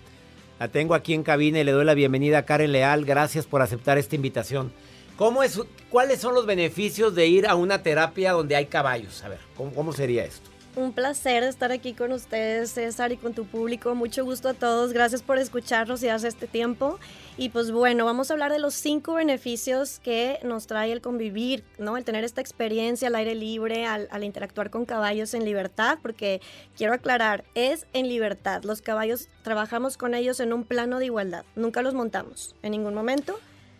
la 0.57 0.69
tengo 0.69 0.93
aquí 0.93 1.13
en 1.13 1.23
cabina 1.23 1.59
y 1.59 1.63
le 1.65 1.73
doy 1.73 1.83
la 1.83 1.95
bienvenida 1.95 2.39
a 2.39 2.45
Karen 2.45 2.71
Leal. 2.71 3.03
Gracias 3.03 3.45
por 3.45 3.61
aceptar 3.61 3.97
esta 3.97 4.15
invitación. 4.15 4.71
¿Cómo 5.17 5.43
es, 5.43 5.59
¿Cuáles 5.89 6.21
son 6.21 6.33
los 6.33 6.45
beneficios 6.45 7.13
de 7.15 7.27
ir 7.27 7.47
a 7.47 7.55
una 7.55 7.83
terapia 7.83 8.31
donde 8.31 8.55
hay 8.55 8.67
caballos? 8.67 9.23
A 9.23 9.29
ver, 9.29 9.39
¿cómo, 9.57 9.73
cómo 9.73 9.91
sería 9.91 10.23
esto? 10.23 10.49
Un 10.75 10.91
placer 10.91 11.43
estar 11.43 11.71
aquí 11.71 11.93
con 11.93 12.11
ustedes, 12.11 12.71
César, 12.71 13.13
y 13.13 13.17
con 13.17 13.33
tu 13.33 13.45
público. 13.45 13.95
Mucho 13.95 14.25
gusto 14.25 14.49
a 14.49 14.53
todos. 14.53 14.91
Gracias 14.91 15.21
por 15.21 15.37
escucharnos 15.37 16.03
y 16.03 16.09
hace 16.09 16.27
este 16.27 16.47
tiempo. 16.47 16.99
Y 17.37 17.47
pues 17.47 17.71
bueno, 17.71 18.03
vamos 18.03 18.29
a 18.29 18.33
hablar 18.33 18.51
de 18.51 18.59
los 18.59 18.73
cinco 18.73 19.13
beneficios 19.13 19.99
que 19.99 20.37
nos 20.43 20.67
trae 20.67 20.91
el 20.91 20.99
convivir, 20.99 21.63
¿no? 21.77 21.95
El 21.95 22.03
tener 22.03 22.25
esta 22.25 22.41
experiencia 22.41 23.07
al 23.07 23.15
aire 23.15 23.35
libre, 23.35 23.85
al, 23.85 24.09
al 24.11 24.25
interactuar 24.25 24.69
con 24.69 24.85
caballos 24.85 25.33
en 25.33 25.45
libertad, 25.45 25.97
porque 26.01 26.41
quiero 26.75 26.93
aclarar, 26.93 27.45
es 27.55 27.87
en 27.93 28.09
libertad. 28.09 28.63
Los 28.63 28.81
caballos 28.81 29.29
trabajamos 29.43 29.95
con 29.95 30.13
ellos 30.13 30.41
en 30.41 30.51
un 30.51 30.65
plano 30.65 30.99
de 30.99 31.05
igualdad. 31.05 31.45
Nunca 31.55 31.83
los 31.83 31.93
montamos. 31.93 32.53
En 32.63 32.71
ningún 32.71 32.93
momento 32.93 33.39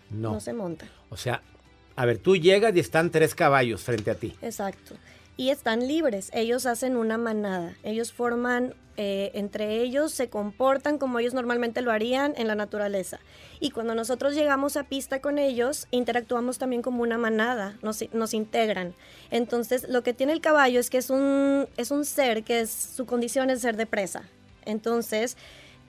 no, 0.09 0.31
no 0.31 0.39
se 0.39 0.53
montan. 0.53 0.89
O 1.09 1.17
sea, 1.17 1.41
a 1.97 2.05
ver, 2.05 2.19
tú 2.19 2.37
llegas 2.37 2.73
y 2.73 2.79
están 2.79 3.09
tres 3.09 3.35
caballos 3.35 3.83
frente 3.83 4.11
a 4.11 4.15
ti. 4.15 4.33
Exacto 4.41 4.95
y 5.37 5.49
están 5.49 5.87
libres. 5.87 6.29
Ellos 6.33 6.65
hacen 6.65 6.97
una 6.97 7.17
manada. 7.17 7.75
Ellos 7.83 8.13
forman, 8.13 8.73
eh, 8.97 9.31
entre 9.33 9.81
ellos 9.81 10.11
se 10.11 10.29
comportan 10.29 10.97
como 10.97 11.19
ellos 11.19 11.33
normalmente 11.33 11.81
lo 11.81 11.91
harían 11.91 12.33
en 12.37 12.47
la 12.47 12.55
naturaleza. 12.55 13.19
Y 13.59 13.71
cuando 13.71 13.95
nosotros 13.95 14.35
llegamos 14.35 14.77
a 14.77 14.85
pista 14.85 15.21
con 15.21 15.37
ellos, 15.37 15.87
interactuamos 15.91 16.57
también 16.57 16.81
como 16.81 17.03
una 17.03 17.17
manada, 17.17 17.77
nos, 17.81 18.03
nos 18.13 18.33
integran. 18.33 18.95
Entonces, 19.31 19.87
lo 19.89 20.03
que 20.03 20.13
tiene 20.13 20.33
el 20.33 20.41
caballo 20.41 20.79
es 20.79 20.89
que 20.89 20.97
es 20.97 21.09
un, 21.09 21.67
es 21.77 21.91
un 21.91 22.05
ser 22.05 22.43
que 22.43 22.65
su 22.67 23.05
condición 23.05 23.49
es 23.49 23.61
ser 23.61 23.75
de 23.75 23.85
presa. 23.85 24.23
Entonces, 24.65 25.37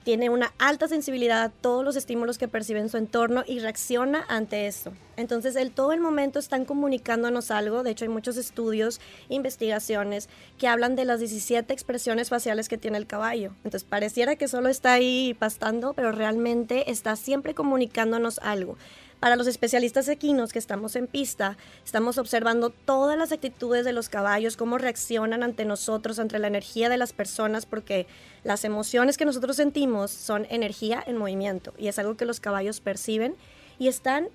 tiene 0.07 0.29
una 0.29 0.53
alta 0.57 0.87
sensibilidad 0.87 1.43
a 1.43 1.49
todos 1.49 1.83
los 1.83 1.97
estímulos 1.97 2.37
que 2.37 2.47
percibe 2.47 2.79
en 2.79 2.87
su 2.87 2.95
entorno 2.95 3.43
y 3.45 3.59
reacciona 3.59 4.23
ante 4.29 4.65
eso. 4.65 4.93
Entonces, 5.17 5.57
él 5.57 5.71
todo 5.71 5.91
el 5.91 5.99
momento 5.99 6.39
están 6.39 6.63
comunicándonos 6.63 7.51
algo. 7.51 7.83
De 7.83 7.91
hecho, 7.91 8.05
hay 8.05 8.09
muchos 8.09 8.37
estudios, 8.37 9.01
investigaciones 9.27 10.29
que 10.57 10.69
hablan 10.69 10.95
de 10.95 11.03
las 11.03 11.19
17 11.19 11.73
expresiones 11.73 12.29
faciales 12.29 12.69
que 12.69 12.77
tiene 12.77 12.97
el 12.97 13.05
caballo. 13.05 13.51
Entonces, 13.65 13.83
pareciera 13.83 14.37
que 14.37 14.47
solo 14.47 14.69
está 14.69 14.93
ahí 14.93 15.35
pastando, 15.37 15.91
pero 15.91 16.13
realmente 16.13 16.89
está 16.89 17.17
siempre 17.17 17.53
comunicándonos 17.53 18.39
algo. 18.39 18.77
Para 19.19 19.35
los 19.35 19.47
especialistas 19.47 20.07
equinos 20.09 20.53
que 20.53 20.59
estamos 20.59 20.95
en 20.95 21.07
pista, 21.07 21.57
estamos 21.83 22.19
observando 22.19 22.69
todas 22.69 23.17
las 23.17 23.31
actitudes 23.31 23.83
de 23.83 23.91
los 23.91 24.09
caballos, 24.09 24.57
cómo 24.57 24.77
reaccionan 24.77 25.41
ante 25.41 25.65
nosotros, 25.65 26.19
ante 26.19 26.37
la 26.37 26.45
energía 26.45 26.87
de 26.87 26.97
las 26.97 27.13
personas, 27.13 27.65
porque 27.65 28.05
las 28.43 28.63
emociones 28.63 29.17
que 29.17 29.25
nosotros 29.25 29.55
sentimos 29.55 30.11
son 30.11 30.45
energía 30.51 31.03
en 31.07 31.17
movimiento 31.17 31.73
y 31.79 31.87
es 31.87 31.97
algo 31.97 32.15
que 32.15 32.25
los 32.25 32.39
caballos 32.39 32.79
perciben 32.79 33.35
y 33.79 33.87
están 33.87 34.29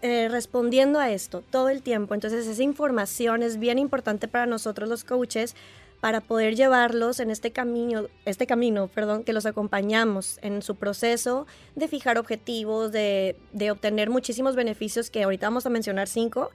eh, 0.00 0.28
respondiendo 0.30 0.98
a 0.98 1.10
esto 1.10 1.42
todo 1.42 1.68
el 1.68 1.82
tiempo. 1.82 2.14
Entonces 2.14 2.46
esa 2.46 2.62
información 2.62 3.42
es 3.42 3.58
bien 3.58 3.78
importante 3.78 4.28
para 4.28 4.46
nosotros 4.46 4.88
los 4.88 5.04
coaches 5.04 5.54
para 6.00 6.20
poder 6.20 6.54
llevarlos 6.54 7.20
en 7.20 7.30
este 7.30 7.52
camino, 7.52 8.06
este 8.24 8.46
camino, 8.46 8.88
perdón, 8.88 9.24
que 9.24 9.32
los 9.32 9.46
acompañamos 9.46 10.38
en 10.42 10.62
su 10.62 10.76
proceso 10.76 11.46
de 11.74 11.88
fijar 11.88 12.18
objetivos, 12.18 12.92
de, 12.92 13.36
de 13.52 13.70
obtener 13.70 14.10
muchísimos 14.10 14.56
beneficios 14.56 15.10
que 15.10 15.22
ahorita 15.22 15.46
vamos 15.46 15.66
a 15.66 15.70
mencionar 15.70 16.08
cinco 16.08 16.50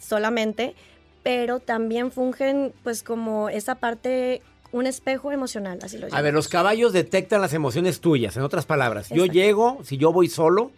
solamente, 0.00 0.74
pero 1.22 1.60
también 1.60 2.10
fungen 2.10 2.72
pues 2.84 3.02
como 3.02 3.48
esa 3.48 3.76
parte 3.76 4.42
un 4.72 4.86
espejo 4.86 5.32
emocional, 5.32 5.78
así 5.82 5.98
lo 5.98 6.08
A 6.12 6.22
ver, 6.22 6.34
los 6.34 6.48
caballos 6.48 6.92
detectan 6.92 7.40
las 7.40 7.52
emociones 7.52 8.00
tuyas, 8.00 8.36
en 8.36 8.42
otras 8.42 8.66
palabras. 8.66 9.08
Yo 9.08 9.26
llego, 9.26 9.78
si 9.84 9.96
yo 9.96 10.12
voy 10.12 10.28
solo, 10.28 10.70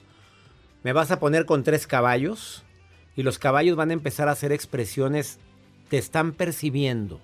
me 0.83 0.93
vas 0.93 1.11
a 1.11 1.19
poner 1.19 1.47
con 1.47 1.65
tres 1.65 1.87
caballos 1.87 2.63
y 3.17 3.23
los 3.23 3.39
caballos 3.39 3.77
van 3.77 3.91
a 3.91 3.95
empezar 3.95 4.29
a 4.29 4.33
hacer 4.33 4.53
expresiones, 4.53 5.39
te 5.89 5.99
están 5.99 6.33
percibiendo, 6.33 7.21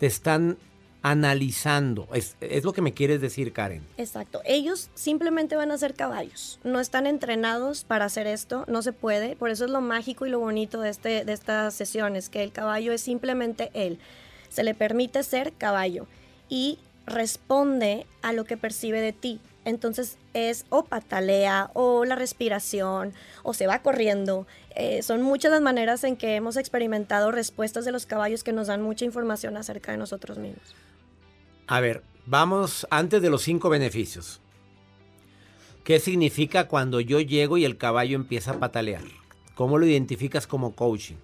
te 0.00 0.06
están 0.06 0.58
analizando. 1.02 2.08
Es, 2.12 2.36
es, 2.40 2.64
lo 2.64 2.72
que 2.72 2.82
me 2.82 2.92
quieres 2.92 3.20
decir, 3.20 3.52
Karen. 3.52 3.82
Exacto. 3.96 4.40
Ellos 4.44 4.90
simplemente 4.94 5.54
van 5.54 5.70
a 5.70 5.78
ser 5.78 5.94
caballos. 5.94 6.58
No 6.64 6.80
están 6.80 7.06
entrenados 7.06 7.84
para 7.84 8.06
hacer 8.06 8.26
esto. 8.26 8.64
No 8.66 8.82
se 8.82 8.92
puede. 8.92 9.36
Por 9.36 9.50
eso 9.50 9.66
es 9.66 9.70
lo 9.70 9.80
mágico 9.80 10.26
y 10.26 10.30
lo 10.30 10.40
bonito 10.40 10.80
de, 10.80 10.90
este, 10.90 11.24
de 11.24 11.32
estas 11.32 11.74
sesiones, 11.74 12.28
que 12.28 12.42
el 12.42 12.50
caballo 12.50 12.92
es 12.92 13.02
simplemente 13.02 13.70
él 13.74 13.98
se 14.50 14.64
le 14.64 14.74
permite 14.74 15.22
ser 15.22 15.52
caballo 15.52 16.06
y 16.48 16.78
responde 17.06 18.06
a 18.20 18.32
lo 18.32 18.44
que 18.44 18.56
percibe 18.56 19.00
de 19.00 19.12
ti. 19.12 19.40
Entonces 19.64 20.16
es 20.32 20.64
o 20.70 20.84
patalea 20.84 21.70
o 21.74 22.04
la 22.04 22.16
respiración 22.16 23.12
o 23.42 23.52
se 23.52 23.66
va 23.66 23.82
corriendo. 23.82 24.46
Eh, 24.74 25.02
son 25.02 25.22
muchas 25.22 25.50
las 25.50 25.60
maneras 25.60 26.02
en 26.04 26.16
que 26.16 26.34
hemos 26.36 26.56
experimentado 26.56 27.30
respuestas 27.30 27.84
de 27.84 27.92
los 27.92 28.06
caballos 28.06 28.42
que 28.42 28.52
nos 28.52 28.68
dan 28.68 28.82
mucha 28.82 29.04
información 29.04 29.56
acerca 29.56 29.92
de 29.92 29.98
nosotros 29.98 30.38
mismos. 30.38 30.74
A 31.66 31.80
ver, 31.80 32.02
vamos 32.26 32.86
antes 32.90 33.20
de 33.20 33.30
los 33.30 33.42
cinco 33.42 33.68
beneficios. 33.68 34.40
¿Qué 35.84 35.98
significa 35.98 36.68
cuando 36.68 37.00
yo 37.00 37.20
llego 37.20 37.56
y 37.58 37.64
el 37.64 37.76
caballo 37.76 38.16
empieza 38.16 38.52
a 38.52 38.58
patalear? 38.58 39.02
¿Cómo 39.54 39.78
lo 39.78 39.86
identificas 39.86 40.46
como 40.46 40.74
coaching? 40.74 41.16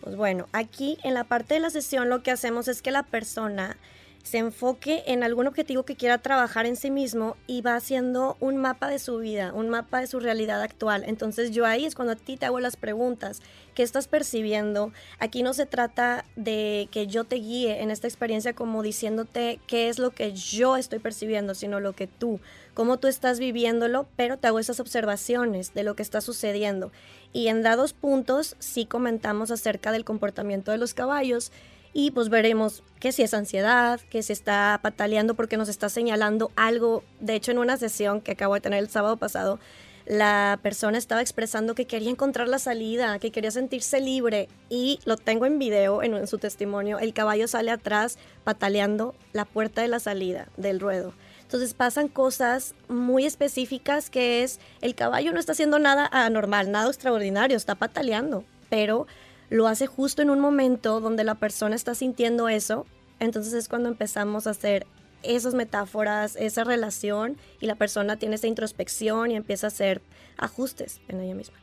Pues 0.00 0.16
bueno, 0.16 0.46
aquí 0.52 0.98
en 1.02 1.14
la 1.14 1.24
parte 1.24 1.54
de 1.54 1.60
la 1.60 1.70
sesión 1.70 2.08
lo 2.08 2.22
que 2.22 2.30
hacemos 2.30 2.68
es 2.68 2.82
que 2.82 2.90
la 2.90 3.02
persona 3.02 3.76
se 4.22 4.38
enfoque 4.38 5.02
en 5.06 5.22
algún 5.22 5.46
objetivo 5.46 5.84
que 5.84 5.96
quiera 5.96 6.18
trabajar 6.18 6.66
en 6.66 6.76
sí 6.76 6.90
mismo 6.90 7.36
y 7.46 7.62
va 7.62 7.74
haciendo 7.74 8.36
un 8.40 8.58
mapa 8.58 8.88
de 8.88 8.98
su 8.98 9.18
vida, 9.18 9.52
un 9.54 9.70
mapa 9.70 10.00
de 10.00 10.06
su 10.06 10.20
realidad 10.20 10.62
actual. 10.62 11.04
Entonces 11.06 11.50
yo 11.50 11.64
ahí 11.66 11.86
es 11.86 11.94
cuando 11.94 12.12
a 12.12 12.16
ti 12.16 12.36
te 12.36 12.46
hago 12.46 12.60
las 12.60 12.76
preguntas, 12.76 13.40
¿qué 13.74 13.82
estás 13.82 14.08
percibiendo? 14.08 14.92
Aquí 15.18 15.42
no 15.42 15.54
se 15.54 15.66
trata 15.66 16.24
de 16.36 16.88
que 16.90 17.06
yo 17.06 17.24
te 17.24 17.36
guíe 17.36 17.82
en 17.82 17.90
esta 17.90 18.06
experiencia 18.06 18.52
como 18.52 18.82
diciéndote 18.82 19.58
qué 19.66 19.88
es 19.88 19.98
lo 19.98 20.10
que 20.10 20.32
yo 20.32 20.76
estoy 20.76 20.98
percibiendo, 20.98 21.54
sino 21.54 21.80
lo 21.80 21.94
que 21.94 22.06
tú, 22.06 22.40
cómo 22.74 22.98
tú 22.98 23.08
estás 23.08 23.38
viviéndolo, 23.38 24.06
pero 24.16 24.36
te 24.36 24.48
hago 24.48 24.58
esas 24.58 24.80
observaciones 24.80 25.72
de 25.74 25.82
lo 25.82 25.96
que 25.96 26.02
está 26.02 26.20
sucediendo. 26.20 26.92
Y 27.32 27.48
en 27.48 27.62
dados 27.62 27.94
puntos 27.94 28.56
sí 28.58 28.86
comentamos 28.86 29.50
acerca 29.50 29.92
del 29.92 30.04
comportamiento 30.04 30.72
de 30.72 30.78
los 30.78 30.94
caballos 30.94 31.52
y 31.92 32.10
pues 32.12 32.28
veremos 32.28 32.82
que 33.00 33.12
si 33.12 33.22
es 33.22 33.34
ansiedad, 33.34 34.00
que 34.10 34.22
si 34.22 34.32
está 34.32 34.78
pataleando 34.82 35.34
porque 35.34 35.56
nos 35.56 35.68
está 35.68 35.88
señalando 35.88 36.52
algo. 36.56 37.02
De 37.20 37.34
hecho, 37.34 37.50
en 37.50 37.58
una 37.58 37.76
sesión 37.76 38.20
que 38.20 38.32
acabo 38.32 38.54
de 38.54 38.60
tener 38.60 38.78
el 38.78 38.90
sábado 38.90 39.16
pasado, 39.16 39.58
la 40.06 40.58
persona 40.62 40.98
estaba 40.98 41.20
expresando 41.20 41.74
que 41.74 41.86
quería 41.86 42.10
encontrar 42.10 42.48
la 42.48 42.58
salida, 42.58 43.18
que 43.18 43.30
quería 43.30 43.50
sentirse 43.50 44.00
libre 44.00 44.48
y 44.68 44.98
lo 45.04 45.16
tengo 45.16 45.46
en 45.46 45.58
video 45.58 46.02
en, 46.02 46.14
en 46.14 46.26
su 46.26 46.38
testimonio. 46.38 46.98
El 46.98 47.12
caballo 47.12 47.48
sale 47.48 47.70
atrás 47.70 48.18
pataleando 48.44 49.14
la 49.32 49.44
puerta 49.44 49.82
de 49.82 49.88
la 49.88 50.00
salida 50.00 50.48
del 50.56 50.80
ruedo. 50.80 51.12
Entonces 51.42 51.74
pasan 51.74 52.06
cosas 52.08 52.74
muy 52.88 53.26
específicas 53.26 54.08
que 54.08 54.44
es 54.44 54.60
el 54.82 54.94
caballo 54.94 55.32
no 55.32 55.40
está 55.40 55.52
haciendo 55.52 55.80
nada 55.80 56.08
anormal, 56.12 56.70
nada 56.70 56.88
extraordinario, 56.88 57.56
está 57.56 57.74
pataleando, 57.74 58.44
pero 58.68 59.08
lo 59.50 59.66
hace 59.66 59.86
justo 59.86 60.22
en 60.22 60.30
un 60.30 60.40
momento 60.40 61.00
donde 61.00 61.24
la 61.24 61.34
persona 61.34 61.74
está 61.74 61.94
sintiendo 61.94 62.48
eso. 62.48 62.86
Entonces 63.18 63.52
es 63.52 63.68
cuando 63.68 63.88
empezamos 63.88 64.46
a 64.46 64.50
hacer 64.50 64.86
esas 65.22 65.54
metáforas, 65.54 66.36
esa 66.36 66.64
relación 66.64 67.36
y 67.60 67.66
la 67.66 67.74
persona 67.74 68.16
tiene 68.16 68.36
esa 68.36 68.46
introspección 68.46 69.30
y 69.30 69.36
empieza 69.36 69.66
a 69.66 69.68
hacer 69.68 70.00
ajustes 70.38 71.00
en 71.08 71.20
ella 71.20 71.34
misma. 71.34 71.58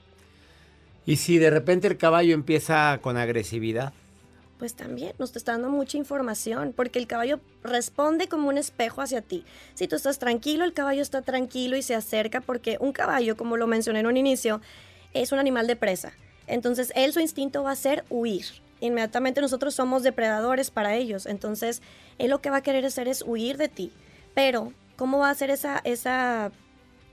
¿Y 1.05 1.15
si 1.15 1.37
de 1.39 1.49
repente 1.49 1.87
el 1.87 1.97
caballo 1.97 2.33
empieza 2.33 2.99
con 3.01 3.17
agresividad? 3.17 3.93
Pues 4.59 4.73
también 4.73 5.13
nos 5.19 5.35
está 5.35 5.53
dando 5.53 5.69
mucha 5.69 5.97
información, 5.97 6.73
porque 6.75 6.99
el 6.99 7.07
caballo 7.07 7.39
responde 7.63 8.27
como 8.27 8.49
un 8.49 8.57
espejo 8.57 9.01
hacia 9.01 9.21
ti. 9.21 9.45
Si 9.75 9.87
tú 9.87 9.95
estás 9.95 10.19
tranquilo, 10.19 10.65
el 10.65 10.73
caballo 10.73 11.01
está 11.01 11.21
tranquilo 11.21 11.77
y 11.77 11.83
se 11.83 11.95
acerca, 11.95 12.41
porque 12.41 12.77
un 12.79 12.91
caballo, 12.91 13.37
como 13.37 13.55
lo 13.55 13.67
mencioné 13.67 13.99
en 13.99 14.07
un 14.07 14.17
inicio, 14.17 14.59
es 15.13 15.31
un 15.31 15.39
animal 15.39 15.67
de 15.67 15.75
presa. 15.75 16.11
Entonces, 16.47 16.91
él 16.95 17.13
su 17.13 17.19
instinto 17.19 17.63
va 17.63 17.71
a 17.71 17.75
ser 17.75 18.05
huir. 18.09 18.45
Inmediatamente 18.79 19.41
nosotros 19.41 19.75
somos 19.75 20.03
depredadores 20.03 20.71
para 20.71 20.95
ellos. 20.95 21.25
Entonces, 21.25 21.81
él 22.17 22.29
lo 22.29 22.41
que 22.41 22.49
va 22.49 22.57
a 22.57 22.63
querer 22.63 22.85
hacer 22.85 23.07
es 23.07 23.23
huir 23.25 23.57
de 23.57 23.69
ti. 23.69 23.91
Pero, 24.33 24.71
¿cómo 24.95 25.19
va 25.19 25.29
a 25.29 25.35
ser 25.35 25.49
esa, 25.49 25.81
esa, 25.83 26.51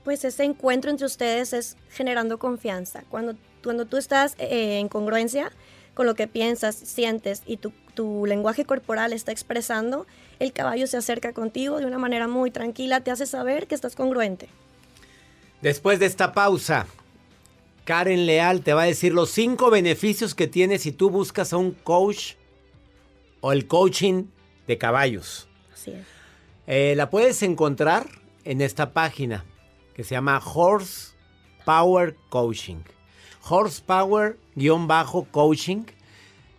pues 0.03 0.23
ese 0.23 0.43
encuentro 0.43 0.91
entre 0.91 1.05
ustedes? 1.05 1.53
Es 1.53 1.77
generando 1.89 2.37
confianza. 2.37 3.03
Cuando, 3.09 3.35
cuando 3.63 3.85
tú 3.85 3.97
estás 3.97 4.35
eh, 4.37 4.79
en 4.79 4.87
congruencia 4.87 5.51
con 5.95 6.05
lo 6.05 6.13
que 6.13 6.27
piensas, 6.27 6.75
sientes 6.75 7.41
y 7.45 7.57
tu, 7.57 7.71
tu 7.93 8.25
lenguaje 8.25 8.65
corporal 8.65 9.13
está 9.13 9.31
expresando, 9.31 10.05
el 10.39 10.53
caballo 10.53 10.87
se 10.87 10.97
acerca 10.97 11.33
contigo 11.33 11.79
de 11.79 11.85
una 11.85 11.97
manera 11.97 12.27
muy 12.27 12.51
tranquila, 12.51 13.01
te 13.01 13.11
hace 13.11 13.25
saber 13.25 13.67
que 13.67 13.75
estás 13.75 13.95
congruente. 13.95 14.49
Después 15.61 15.99
de 15.99 16.05
esta 16.05 16.33
pausa, 16.33 16.85
Karen 17.85 18.25
Leal 18.25 18.59
te 18.61 18.73
va 18.73 18.81
a 18.81 18.85
decir 18.85 19.13
los 19.13 19.29
cinco 19.29 19.69
beneficios 19.69 20.35
que 20.35 20.47
tiene 20.47 20.79
si 20.79 20.91
tú 20.91 21.11
buscas 21.11 21.53
a 21.53 21.57
un 21.57 21.71
coach 21.71 22.33
o 23.41 23.51
el 23.53 23.67
coaching 23.67 24.25
de 24.67 24.79
caballos. 24.79 25.47
Así 25.71 25.91
es. 25.91 26.03
Eh, 26.67 26.95
la 26.97 27.09
puedes 27.11 27.43
encontrar 27.43 28.07
en 28.43 28.61
esta 28.61 28.91
página 28.91 29.45
que 29.93 30.03
se 30.03 30.15
llama 30.15 30.41
Horse 30.43 31.13
Power 31.63 32.15
Coaching. 32.29 32.77
Horsepower-coaching 33.47 35.85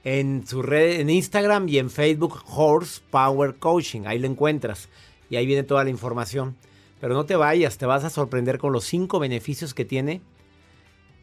en 0.04 0.46
su 0.46 0.62
red 0.62 1.00
en 1.00 1.10
Instagram 1.10 1.68
y 1.68 1.78
en 1.78 1.90
Facebook 1.90 2.40
Horse 2.46 3.00
Power 3.10 3.56
Coaching. 3.56 4.02
Ahí 4.06 4.20
lo 4.20 4.28
encuentras 4.28 4.88
y 5.28 5.34
ahí 5.34 5.44
viene 5.44 5.64
toda 5.64 5.82
la 5.82 5.90
información. 5.90 6.54
Pero 7.00 7.14
no 7.14 7.26
te 7.26 7.34
vayas, 7.34 7.78
te 7.78 7.86
vas 7.86 8.04
a 8.04 8.10
sorprender 8.10 8.58
con 8.58 8.72
los 8.72 8.84
cinco 8.84 9.18
beneficios 9.18 9.74
que 9.74 9.84
tiene 9.84 10.20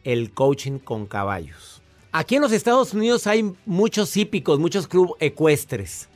el 0.04 0.32
coaching 0.32 0.78
con 0.78 1.06
caballos. 1.06 1.82
Aquí 2.12 2.36
en 2.36 2.42
los 2.42 2.52
Estados 2.52 2.94
Unidos 2.94 3.26
hay 3.26 3.52
muchos 3.66 4.16
hípicos, 4.16 4.60
muchos 4.60 4.86
clubes 4.86 5.14
ecuestres. 5.18 6.08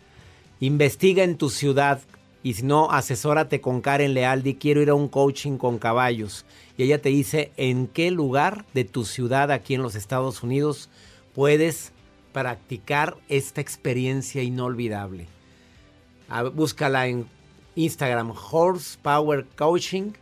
Investiga 0.61 1.25
en 1.25 1.37
tu 1.37 1.51
ciudad 1.51 2.01
y 2.43 2.55
si 2.55 2.63
no, 2.63 2.91
asesórate 2.93 3.61
con 3.61 3.81
Karen 3.81 4.15
Lealdi. 4.15 4.55
Quiero 4.55 4.81
ir 4.81 4.91
a 4.91 4.95
un 4.95 5.09
coaching 5.09 5.57
con 5.57 5.79
caballos. 5.79 6.45
Y 6.77 6.85
ella 6.85 7.03
te 7.03 7.09
dice 7.09 7.51
en 7.57 7.89
qué 7.89 8.11
lugar 8.11 8.65
de 8.75 8.85
tu 8.85 9.05
ciudad 9.05 9.51
aquí 9.51 9.75
en 9.75 9.83
los 9.83 9.97
Estados 9.97 10.43
Unidos 10.43 10.89
puedes 11.35 11.93
practicar 12.33 13.17
esta 13.29 13.61
experiencia 13.61 14.43
inolvidable. 14.43 15.27
búscala 16.55 17.09
en 17.09 17.27
Instagram, 17.75 18.33
Horsepower 18.51 19.47
Coaching 19.57 20.13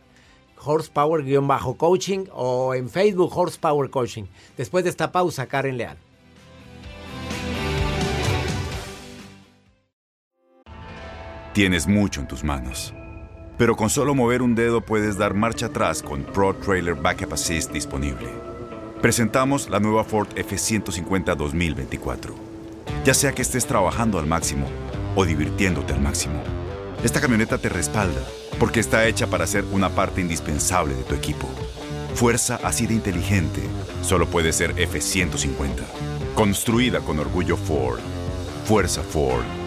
Horsepower-coaching 0.67 2.25
o 2.33 2.73
en 2.73 2.89
Facebook 2.89 3.31
Horsepower 3.35 3.89
Coaching. 3.89 4.25
Después 4.57 4.83
de 4.83 4.89
esta 4.89 5.11
pausa, 5.11 5.45
Karen 5.45 5.77
Leal. 5.77 5.97
Tienes 11.53 11.87
mucho 11.87 12.21
en 12.21 12.27
tus 12.27 12.43
manos. 12.43 12.93
Pero 13.57 13.75
con 13.75 13.89
solo 13.89 14.13
mover 14.13 14.43
un 14.43 14.53
dedo 14.53 14.81
puedes 14.81 15.17
dar 15.17 15.33
marcha 15.33 15.65
atrás 15.65 16.03
con 16.03 16.21
Pro 16.23 16.53
Trailer 16.53 16.93
Backup 16.93 17.33
Assist 17.33 17.71
disponible. 17.71 18.27
Presentamos 19.01 19.67
la 19.69 19.79
nueva 19.79 20.03
Ford 20.03 20.27
F150 20.35 21.35
2024. 21.35 22.35
Ya 23.03 23.15
sea 23.15 23.31
que 23.31 23.41
estés 23.41 23.65
trabajando 23.65 24.19
al 24.19 24.27
máximo 24.27 24.67
o 25.15 25.25
divirtiéndote 25.25 25.93
al 25.93 26.01
máximo, 26.01 26.43
esta 27.03 27.19
camioneta 27.19 27.57
te 27.57 27.69
respalda 27.69 28.21
porque 28.59 28.79
está 28.79 29.07
hecha 29.07 29.27
para 29.27 29.47
ser 29.47 29.65
una 29.71 29.89
parte 29.89 30.21
indispensable 30.21 30.93
de 30.95 31.03
tu 31.03 31.15
equipo. 31.15 31.47
Fuerza 32.15 32.59
así 32.63 32.87
de 32.87 32.95
inteligente 32.95 33.61
solo 34.01 34.27
puede 34.27 34.53
ser 34.53 34.71
F-150. 34.77 35.83
Construida 36.35 37.01
con 37.01 37.19
orgullo 37.19 37.57
Ford. 37.57 37.99
Fuerza 38.65 39.03
Ford. 39.03 39.66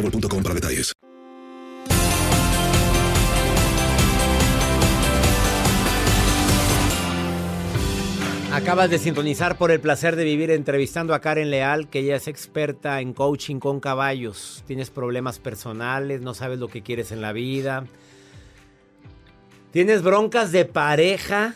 boostmobile.com 0.01 0.43
para 0.43 0.55
detalles. 0.55 0.93
Acabas 8.53 8.89
de 8.89 8.99
sintonizar 8.99 9.57
por 9.57 9.71
el 9.71 9.79
placer 9.79 10.17
de 10.17 10.25
vivir 10.25 10.51
entrevistando 10.51 11.13
a 11.13 11.21
Karen 11.21 11.49
Leal, 11.49 11.89
que 11.89 11.99
ella 11.99 12.17
es 12.17 12.27
experta 12.27 12.99
en 12.99 13.13
coaching 13.13 13.59
con 13.59 13.79
caballos. 13.79 14.65
Tienes 14.67 14.89
problemas 14.89 15.39
personales, 15.39 16.19
no 16.19 16.33
sabes 16.33 16.59
lo 16.59 16.67
que 16.67 16.81
quieres 16.81 17.13
en 17.13 17.21
la 17.21 17.31
vida. 17.31 17.85
Tienes 19.71 20.03
broncas 20.03 20.51
de 20.51 20.65
pareja. 20.65 21.55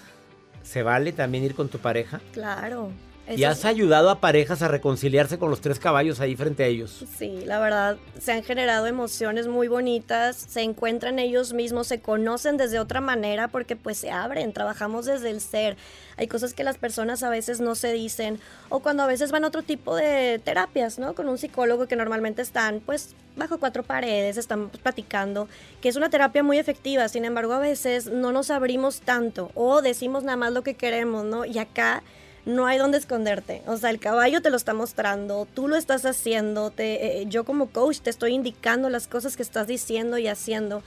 ¿Se 0.63 0.84
vale 0.84 1.12
también 1.12 1.43
ir 1.43 1.53
con 1.53 1.67
tu 1.67 1.79
pareja? 1.79 2.21
Claro. 2.31 2.91
Y 3.27 3.43
has 3.43 3.65
ayudado 3.65 4.09
a 4.09 4.19
parejas 4.19 4.61
a 4.61 4.67
reconciliarse 4.67 5.39
con 5.39 5.49
los 5.49 5.61
tres 5.61 5.79
caballos 5.79 6.19
ahí 6.19 6.35
frente 6.35 6.63
a 6.63 6.67
ellos. 6.67 7.05
Sí, 7.17 7.43
la 7.45 7.59
verdad, 7.59 7.97
se 8.19 8.31
han 8.31 8.43
generado 8.43 8.85
emociones 8.85 9.47
muy 9.47 9.67
bonitas, 9.67 10.35
se 10.35 10.61
encuentran 10.61 11.17
ellos 11.17 11.53
mismos, 11.53 11.88
se 11.88 11.99
conocen 11.99 12.57
desde 12.57 12.79
otra 12.79 13.01
manera 13.01 13.47
porque 13.47 13.75
pues 13.75 13.97
se 13.97 14.11
abren, 14.11 14.53
trabajamos 14.53 15.05
desde 15.05 15.31
el 15.31 15.41
ser. 15.41 15.75
Hay 16.17 16.27
cosas 16.27 16.53
que 16.53 16.63
las 16.63 16.77
personas 16.77 17.23
a 17.23 17.29
veces 17.29 17.59
no 17.59 17.75
se 17.75 17.91
dicen 17.91 18.39
o 18.69 18.79
cuando 18.79 19.03
a 19.03 19.07
veces 19.07 19.31
van 19.31 19.43
a 19.43 19.47
otro 19.47 19.63
tipo 19.63 19.95
de 19.95 20.39
terapias, 20.43 20.99
¿no? 20.99 21.13
Con 21.13 21.27
un 21.27 21.38
psicólogo 21.38 21.88
que 21.88 21.95
normalmente 21.95 22.41
están 22.41 22.79
pues 22.85 23.15
bajo 23.35 23.57
cuatro 23.57 23.83
paredes, 23.83 24.38
están 24.38 24.69
platicando, 24.69 25.49
que 25.81 25.89
es 25.89 25.95
una 25.95 26.09
terapia 26.09 26.43
muy 26.43 26.57
efectiva, 26.57 27.09
sin 27.09 27.25
embargo 27.25 27.53
a 27.53 27.59
veces 27.59 28.07
no 28.07 28.31
nos 28.31 28.49
abrimos 28.49 29.01
tanto 29.01 29.51
o 29.55 29.81
decimos 29.81 30.23
nada 30.23 30.38
más 30.38 30.53
lo 30.53 30.63
que 30.63 30.75
queremos, 30.75 31.25
¿no? 31.25 31.43
Y 31.43 31.57
acá 31.57 32.03
no 32.45 32.67
hay 32.67 32.77
donde 32.77 32.97
esconderte. 32.97 33.62
O 33.67 33.77
sea, 33.77 33.89
el 33.89 33.99
caballo 33.99 34.41
te 34.41 34.49
lo 34.49 34.58
está 34.58 34.73
mostrando, 34.73 35.47
tú 35.53 35.67
lo 35.67 35.75
estás 35.75 36.05
haciendo, 36.05 36.69
te, 36.69 37.21
eh, 37.21 37.25
yo 37.27 37.43
como 37.43 37.67
coach 37.67 37.99
te 37.99 38.10
estoy 38.10 38.34
indicando 38.34 38.89
las 38.89 39.08
cosas 39.08 39.36
que 39.36 39.43
estás 39.43 39.67
diciendo 39.67 40.17
y 40.17 40.27
haciendo. 40.27 40.84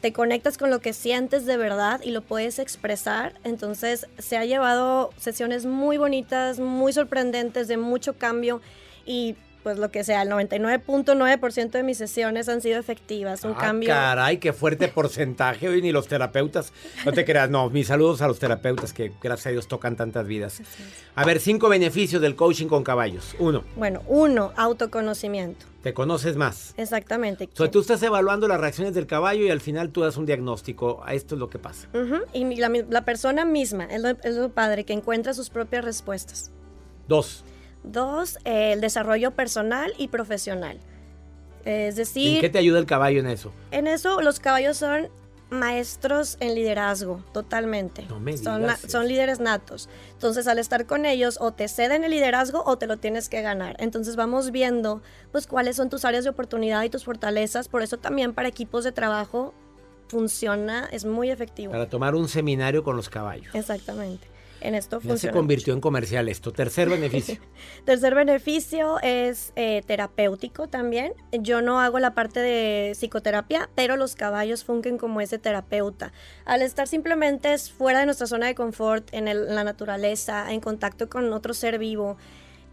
Te 0.00 0.12
conectas 0.12 0.58
con 0.58 0.70
lo 0.70 0.80
que 0.80 0.92
sientes 0.92 1.46
de 1.46 1.56
verdad 1.56 2.00
y 2.02 2.10
lo 2.10 2.22
puedes 2.22 2.58
expresar. 2.58 3.34
Entonces 3.44 4.08
se 4.18 4.36
ha 4.36 4.44
llevado 4.44 5.10
sesiones 5.16 5.64
muy 5.64 5.96
bonitas, 5.96 6.58
muy 6.58 6.92
sorprendentes, 6.92 7.68
de 7.68 7.76
mucho 7.76 8.14
cambio 8.14 8.60
y 9.06 9.36
pues 9.62 9.78
lo 9.78 9.90
que 9.90 10.04
sea, 10.04 10.22
el 10.22 10.30
99.9% 10.30 11.70
de 11.70 11.82
mis 11.82 11.98
sesiones 11.98 12.48
han 12.48 12.60
sido 12.60 12.78
efectivas. 12.78 13.44
Un 13.44 13.52
ah, 13.52 13.58
cambio. 13.60 13.88
Caray, 13.88 14.38
qué 14.38 14.52
fuerte 14.52 14.88
porcentaje. 14.94 15.68
Hoy 15.68 15.82
ni 15.82 15.92
los 15.92 16.08
terapeutas. 16.08 16.72
No 17.04 17.12
te 17.12 17.24
creas, 17.24 17.50
no. 17.50 17.70
Mis 17.70 17.86
saludos 17.86 18.22
a 18.22 18.28
los 18.28 18.38
terapeutas 18.38 18.92
que, 18.92 19.12
gracias 19.22 19.46
a 19.46 19.50
Dios, 19.50 19.68
tocan 19.68 19.96
tantas 19.96 20.26
vidas. 20.26 20.60
A 21.14 21.24
ver, 21.24 21.40
cinco 21.40 21.68
beneficios 21.68 22.20
del 22.20 22.34
coaching 22.34 22.66
con 22.66 22.82
caballos. 22.82 23.36
Uno. 23.38 23.64
Bueno, 23.76 24.02
uno, 24.06 24.52
autoconocimiento. 24.56 25.66
Te 25.82 25.94
conoces 25.94 26.36
más. 26.36 26.74
Exactamente. 26.76 27.48
O 27.52 27.56
sea, 27.56 27.70
tú 27.70 27.80
estás 27.80 28.02
evaluando 28.02 28.46
las 28.46 28.60
reacciones 28.60 28.94
del 28.94 29.06
caballo 29.06 29.44
y 29.44 29.50
al 29.50 29.60
final 29.60 29.90
tú 29.90 30.02
das 30.02 30.16
un 30.16 30.26
diagnóstico. 30.26 31.02
A 31.04 31.14
esto 31.14 31.34
es 31.34 31.40
lo 31.40 31.50
que 31.50 31.58
pasa. 31.58 31.88
Y 32.32 32.44
la, 32.56 33.04
persona 33.04 33.44
misma, 33.44 33.84
es 33.84 34.34
lo 34.36 34.48
padre, 34.50 34.84
que 34.84 34.92
encuentra 34.92 35.34
sus 35.34 35.50
propias 35.50 35.84
respuestas. 35.84 36.52
Dos. 37.08 37.44
Dos, 37.84 38.38
el 38.44 38.80
desarrollo 38.80 39.32
personal 39.32 39.92
y 39.98 40.08
profesional. 40.08 40.78
Es 41.64 41.96
decir... 41.96 42.36
¿En 42.36 42.40
qué 42.40 42.50
te 42.50 42.58
ayuda 42.58 42.78
el 42.78 42.86
caballo 42.86 43.20
en 43.20 43.26
eso? 43.26 43.52
En 43.70 43.86
eso 43.86 44.20
los 44.20 44.40
caballos 44.40 44.76
son 44.76 45.08
maestros 45.50 46.38
en 46.40 46.54
liderazgo, 46.54 47.22
totalmente. 47.32 48.06
No 48.08 48.18
me 48.18 48.36
son, 48.36 48.64
son 48.88 49.06
líderes 49.06 49.38
natos. 49.38 49.88
Entonces, 50.12 50.46
al 50.46 50.58
estar 50.58 50.86
con 50.86 51.04
ellos, 51.04 51.38
o 51.40 51.52
te 51.52 51.68
ceden 51.68 52.04
el 52.04 52.10
liderazgo 52.10 52.62
o 52.64 52.78
te 52.78 52.86
lo 52.86 52.96
tienes 52.96 53.28
que 53.28 53.42
ganar. 53.42 53.76
Entonces, 53.78 54.16
vamos 54.16 54.50
viendo, 54.50 55.02
pues, 55.30 55.46
cuáles 55.46 55.76
son 55.76 55.90
tus 55.90 56.04
áreas 56.04 56.24
de 56.24 56.30
oportunidad 56.30 56.82
y 56.82 56.90
tus 56.90 57.04
fortalezas. 57.04 57.68
Por 57.68 57.82
eso 57.82 57.98
también 57.98 58.32
para 58.32 58.48
equipos 58.48 58.82
de 58.84 58.92
trabajo 58.92 59.52
funciona, 60.08 60.88
es 60.90 61.04
muy 61.04 61.30
efectivo. 61.30 61.72
Para 61.72 61.88
tomar 61.88 62.14
un 62.14 62.28
seminario 62.28 62.82
con 62.82 62.96
los 62.96 63.08
caballos. 63.08 63.54
Exactamente 63.54 64.31
en 64.62 64.74
esto 64.74 65.00
ya 65.00 65.16
se 65.16 65.30
convirtió 65.30 65.74
en 65.74 65.80
comercial 65.80 66.28
esto. 66.28 66.52
Tercer 66.52 66.88
beneficio. 66.90 67.38
Tercer 67.84 68.14
beneficio 68.14 68.98
es 69.00 69.52
eh, 69.56 69.82
terapéutico 69.86 70.68
también. 70.68 71.14
Yo 71.32 71.62
no 71.62 71.80
hago 71.80 71.98
la 71.98 72.14
parte 72.14 72.40
de 72.40 72.92
psicoterapia, 72.94 73.68
pero 73.74 73.96
los 73.96 74.14
caballos 74.14 74.64
fungen 74.64 74.98
como 74.98 75.20
ese 75.20 75.38
terapeuta. 75.38 76.12
Al 76.44 76.62
estar 76.62 76.88
simplemente 76.88 77.56
fuera 77.58 78.00
de 78.00 78.06
nuestra 78.06 78.26
zona 78.26 78.46
de 78.46 78.54
confort, 78.54 79.08
en, 79.12 79.24
la 79.54 79.64
naturaleza, 79.64 80.52
en 80.52 80.60
contacto 80.60 81.08
con 81.08 81.32
otro 81.32 81.54
ser 81.54 81.78
vivo, 81.78 82.16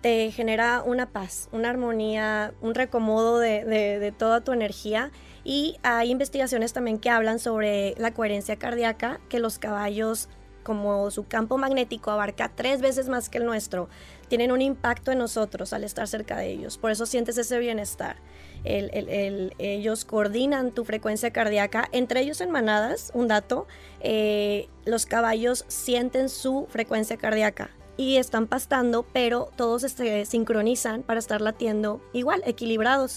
te 0.01 0.31
genera 0.31 0.81
una 0.81 1.09
paz, 1.09 1.49
una 1.51 1.69
armonía, 1.69 2.53
un 2.61 2.73
recomodo 2.73 3.39
de, 3.39 3.65
de 3.65 4.11
toda 4.11 4.41
tu 4.41 4.53
energía. 4.53 5.11
Y 5.43 5.77
hay 5.83 6.11
investigaciones 6.11 6.73
también 6.73 6.99
que 6.99 7.09
hablan 7.09 7.39
sobre 7.39 7.95
la 7.97 8.13
coherencia 8.13 8.57
cardíaca, 8.57 9.19
que 9.29 9.39
los 9.39 9.57
caballos 9.57 10.29
como 10.63 11.11
su 11.11 11.27
campo 11.27 11.57
magnético 11.57 12.11
abarca 12.11 12.51
tres 12.53 12.81
veces 12.81 13.09
más 13.09 13.29
que 13.29 13.39
el 13.39 13.45
nuestro, 13.45 13.89
tienen 14.27 14.51
un 14.51 14.61
impacto 14.61 15.11
en 15.11 15.17
nosotros 15.17 15.73
al 15.73 15.83
estar 15.83 16.07
cerca 16.07 16.37
de 16.37 16.49
ellos. 16.49 16.77
Por 16.77 16.91
eso 16.91 17.05
sientes 17.05 17.37
ese 17.37 17.59
bienestar. 17.59 18.17
ellos 18.63 20.05
coordinan 20.05 20.71
tu 20.71 20.85
frecuencia 20.85 21.31
cardíaca, 21.31 21.89
entre 21.91 22.21
ellos 22.21 22.41
en 22.41 22.51
manadas, 22.51 23.11
un 23.13 23.27
dato, 23.27 23.67
eh, 24.01 24.67
los 24.85 25.05
caballos 25.05 25.65
sienten 25.67 26.29
su 26.29 26.67
frecuencia 26.69 27.17
cardíaca 27.17 27.71
y 27.97 28.17
están 28.17 28.47
pastando, 28.47 29.03
pero 29.11 29.49
todos 29.55 29.81
se 29.81 30.25
sincronizan 30.25 31.03
para 31.03 31.19
estar 31.19 31.41
latiendo 31.41 32.01
igual, 32.13 32.41
equilibrados. 32.45 33.15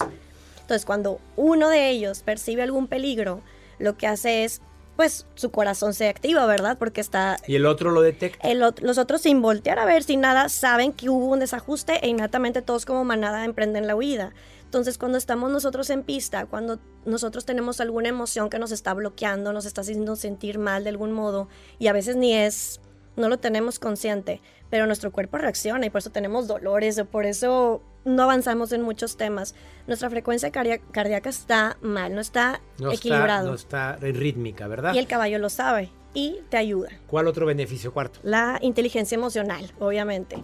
Entonces, 0.61 0.85
cuando 0.85 1.21
uno 1.37 1.69
de 1.69 1.91
ellos 1.91 2.23
percibe 2.23 2.63
algún 2.63 2.89
peligro, 2.89 3.43
lo 3.79 3.97
que 3.97 4.07
hace 4.07 4.45
es 4.45 4.61
pues 4.97 5.27
su 5.35 5.51
corazón 5.51 5.95
se 5.95 6.09
activa, 6.09 6.47
¿verdad? 6.47 6.79
Porque 6.79 7.01
está... 7.01 7.37
¿Y 7.47 7.57
el 7.57 7.67
otro 7.67 7.91
lo 7.91 8.03
detecta? 8.03 8.49
los 8.55 8.99
otros 8.99 9.23
sin 9.23 9.41
voltear 9.41 9.79
a 9.79 9.85
ver, 9.85 10.03
sin 10.03 10.21
nada, 10.21 10.49
saben 10.49 10.93
que 10.93 11.09
hubo 11.09 11.27
un 11.27 11.41
desajuste 11.41 12.05
e 12.05 12.09
inmediatamente 12.09 12.63
todos 12.63 12.85
como 12.85 13.05
manada 13.05 13.45
emprenden 13.45 13.87
la 13.87 13.97
huida. 13.97 14.33
Entonces, 14.65 14.97
cuando 14.97 15.19
estamos 15.19 15.51
nosotros 15.51 15.91
en 15.91 16.03
pista, 16.03 16.47
cuando 16.47 16.79
nosotros 17.05 17.45
tenemos 17.45 17.81
alguna 17.81 18.09
emoción 18.09 18.49
que 18.49 18.59
nos 18.59 18.73
está 18.73 18.95
bloqueando, 18.95 19.53
nos 19.53 19.67
está 19.67 19.83
haciendo 19.83 20.17
sentir 20.17 20.59
mal 20.59 20.85
de 20.85 20.91
algún 20.91 21.13
modo, 21.13 21.49
y 21.79 21.89
a 21.89 21.93
veces 21.93 22.17
ni 22.17 22.35
es, 22.35 22.81
no 23.17 23.29
lo 23.29 23.39
tenemos 23.39 23.79
consciente, 23.79 24.41
pero 24.71 24.87
nuestro 24.87 25.13
cuerpo 25.13 25.37
reacciona 25.37 25.85
y 25.85 25.91
por 25.91 25.99
eso 25.99 26.11
tenemos 26.11 26.47
dolores, 26.49 26.99
o 26.99 27.05
por 27.05 27.27
eso 27.27 27.83
no 28.05 28.23
avanzamos 28.23 28.73
en 28.73 28.83
muchos 28.83 29.17
temas. 29.17 29.55
Nuestra 29.87 30.11
frecuencia 30.11 30.51
cardíaca 30.51 31.29
está 31.29 31.77
mal, 31.81 32.15
no 32.15 32.21
está 32.21 32.61
equilibrado. 32.93 33.49
no 33.49 33.55
está 33.55 33.97
rítmica, 33.97 34.67
¿verdad? 34.69 34.95
Y 34.95 34.99
el 34.99 35.07
caballo 35.07 35.39
lo 35.39 35.51
sabe 35.51 35.91
y 36.15 36.41
te 36.49 36.57
ayuda. 36.57 36.91
¿Cuál 37.07 37.27
otro 37.27 37.47
beneficio 37.47 37.93
cuarto? 37.93 38.21
La 38.23 38.59
inteligencia 38.63 39.15
emocional, 39.15 39.73
obviamente, 39.79 40.37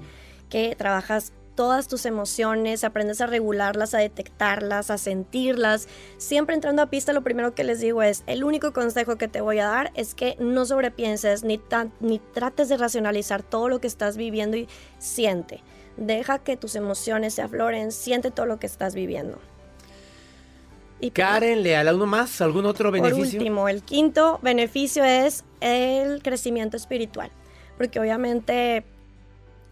que 0.49 0.75
trabajas 0.77 1.33
todas 1.59 1.89
tus 1.89 2.07
emociones, 2.07 2.85
aprendes 2.85 3.21
a 3.21 3.27
regularlas, 3.27 3.93
a 3.93 3.99
detectarlas, 3.99 4.93
a 4.93 4.97
sentirlas. 4.97 5.89
Siempre 6.17 6.55
entrando 6.55 6.83
a 6.83 6.87
pista, 6.87 7.13
lo 7.13 7.25
primero 7.25 7.53
que 7.53 7.65
les 7.65 7.81
digo 7.81 8.01
es, 8.01 8.23
el 8.29 8.45
único 8.45 8.73
consejo 8.73 9.17
que 9.17 9.27
te 9.27 9.41
voy 9.41 9.59
a 9.59 9.67
dar 9.67 9.91
es 9.95 10.15
que 10.15 10.37
no 10.39 10.67
sobrepienses 10.67 11.43
ni, 11.43 11.61
ni 11.99 12.21
trates 12.21 12.69
de 12.69 12.77
racionalizar 12.77 13.43
todo 13.43 13.69
lo 13.69 13.81
que 13.81 13.89
estás 13.89 14.17
viviendo 14.17 14.57
y 14.57 14.69
siente. 14.99 15.65
Deja 15.99 16.39
que 16.39 16.57
tus 16.57 16.75
emociones 16.77 17.35
se 17.35 17.43
afloren, 17.43 17.93
siente 17.93 18.31
todo 18.31 18.47
lo 18.47 18.59
que 18.59 18.67
estás 18.67 18.95
viviendo. 18.95 19.39
Y 21.01 21.11
pues, 21.11 21.27
Karen, 21.27 21.63
¿le 21.63 21.95
uno 21.95 22.07
más? 22.07 22.41
¿Algún 22.41 22.67
otro 22.67 22.91
beneficio? 22.91 23.25
Por 23.25 23.35
último, 23.35 23.69
el 23.69 23.83
quinto 23.83 24.39
beneficio 24.43 25.05
es 25.05 25.45
el 25.61 26.23
crecimiento 26.23 26.77
espiritual. 26.77 27.31
Porque 27.77 28.01
obviamente 28.01 28.85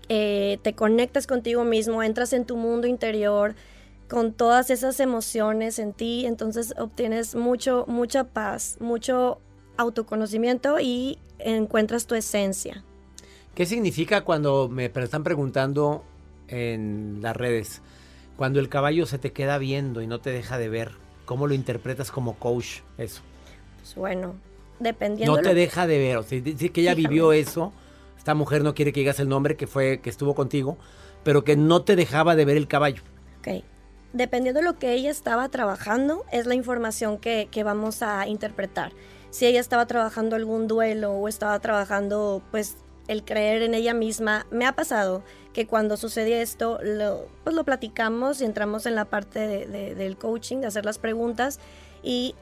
eh, 0.08 0.58
te 0.62 0.74
conectas 0.74 1.26
contigo 1.26 1.64
mismo, 1.64 2.02
entras 2.02 2.32
en 2.32 2.44
tu 2.44 2.56
mundo 2.56 2.86
interior 2.86 3.56
con 4.08 4.32
todas 4.32 4.70
esas 4.70 5.00
emociones 5.00 5.80
en 5.80 5.92
ti, 5.92 6.26
entonces 6.26 6.74
obtienes 6.78 7.34
mucho, 7.34 7.84
mucha 7.88 8.22
paz, 8.22 8.76
mucho 8.78 9.40
autoconocimiento 9.76 10.78
y 10.78 11.18
encuentras 11.40 12.06
tu 12.06 12.14
esencia. 12.14 12.84
¿Qué 13.56 13.66
significa 13.66 14.22
cuando 14.22 14.68
me 14.68 14.84
están 14.84 15.24
preguntando 15.24 16.04
en 16.48 17.18
las 17.22 17.36
redes. 17.36 17.82
Cuando 18.36 18.60
el 18.60 18.68
caballo 18.68 19.06
se 19.06 19.18
te 19.18 19.32
queda 19.32 19.58
viendo 19.58 20.02
y 20.02 20.06
no 20.06 20.20
te 20.20 20.30
deja 20.30 20.58
de 20.58 20.68
ver, 20.68 20.92
¿Cómo 21.26 21.48
lo 21.48 21.54
interpretas 21.54 22.10
como 22.10 22.38
coach 22.38 22.78
eso? 22.96 23.20
Pues 23.78 23.94
bueno, 23.96 24.36
dependiendo. 24.78 25.36
No 25.36 25.42
te 25.42 25.54
deja 25.54 25.86
de 25.86 25.98
ver, 25.98 26.16
o 26.16 26.22
sea, 26.22 26.40
dice 26.40 26.70
que 26.70 26.80
ella 26.80 26.94
vivió 26.94 27.32
eso. 27.32 27.72
Esta 28.16 28.34
mujer 28.34 28.62
no 28.62 28.74
quiere 28.74 28.92
que 28.92 29.00
digas 29.00 29.20
el 29.20 29.28
nombre 29.28 29.56
que 29.56 29.66
fue 29.66 30.00
que 30.00 30.08
estuvo 30.08 30.34
contigo, 30.34 30.78
pero 31.24 31.44
que 31.44 31.56
no 31.56 31.82
te 31.82 31.96
dejaba 31.96 32.36
de 32.36 32.44
ver 32.44 32.56
el 32.56 32.68
caballo. 32.68 33.02
Ok. 33.40 33.64
Dependiendo 34.12 34.60
de 34.60 34.64
lo 34.64 34.78
que 34.78 34.92
ella 34.92 35.10
estaba 35.10 35.48
trabajando, 35.48 36.24
es 36.30 36.46
la 36.46 36.54
información 36.54 37.18
que, 37.18 37.48
que 37.50 37.64
vamos 37.64 38.02
a 38.02 38.26
interpretar. 38.28 38.92
Si 39.30 39.46
ella 39.46 39.60
estaba 39.60 39.86
trabajando 39.86 40.36
algún 40.36 40.68
duelo 40.68 41.12
o 41.12 41.28
estaba 41.28 41.58
trabajando, 41.58 42.40
pues, 42.52 42.76
el 43.08 43.24
creer 43.24 43.62
en 43.62 43.74
ella 43.74 43.94
misma, 43.94 44.46
me 44.50 44.66
ha 44.66 44.72
pasado 44.72 45.22
que 45.52 45.66
cuando 45.66 45.96
sucede 45.96 46.42
esto, 46.42 46.78
lo, 46.82 47.28
pues 47.44 47.54
lo 47.56 47.64
platicamos 47.64 48.40
y 48.40 48.44
entramos 48.44 48.84
en 48.86 48.94
la 48.94 49.04
parte 49.06 49.40
de- 49.46 49.66
de- 49.66 49.94
del 49.94 50.16
coaching, 50.18 50.58
de 50.58 50.66
hacer 50.66 50.84
las 50.84 50.98
preguntas 50.98 51.60
y 52.02 52.34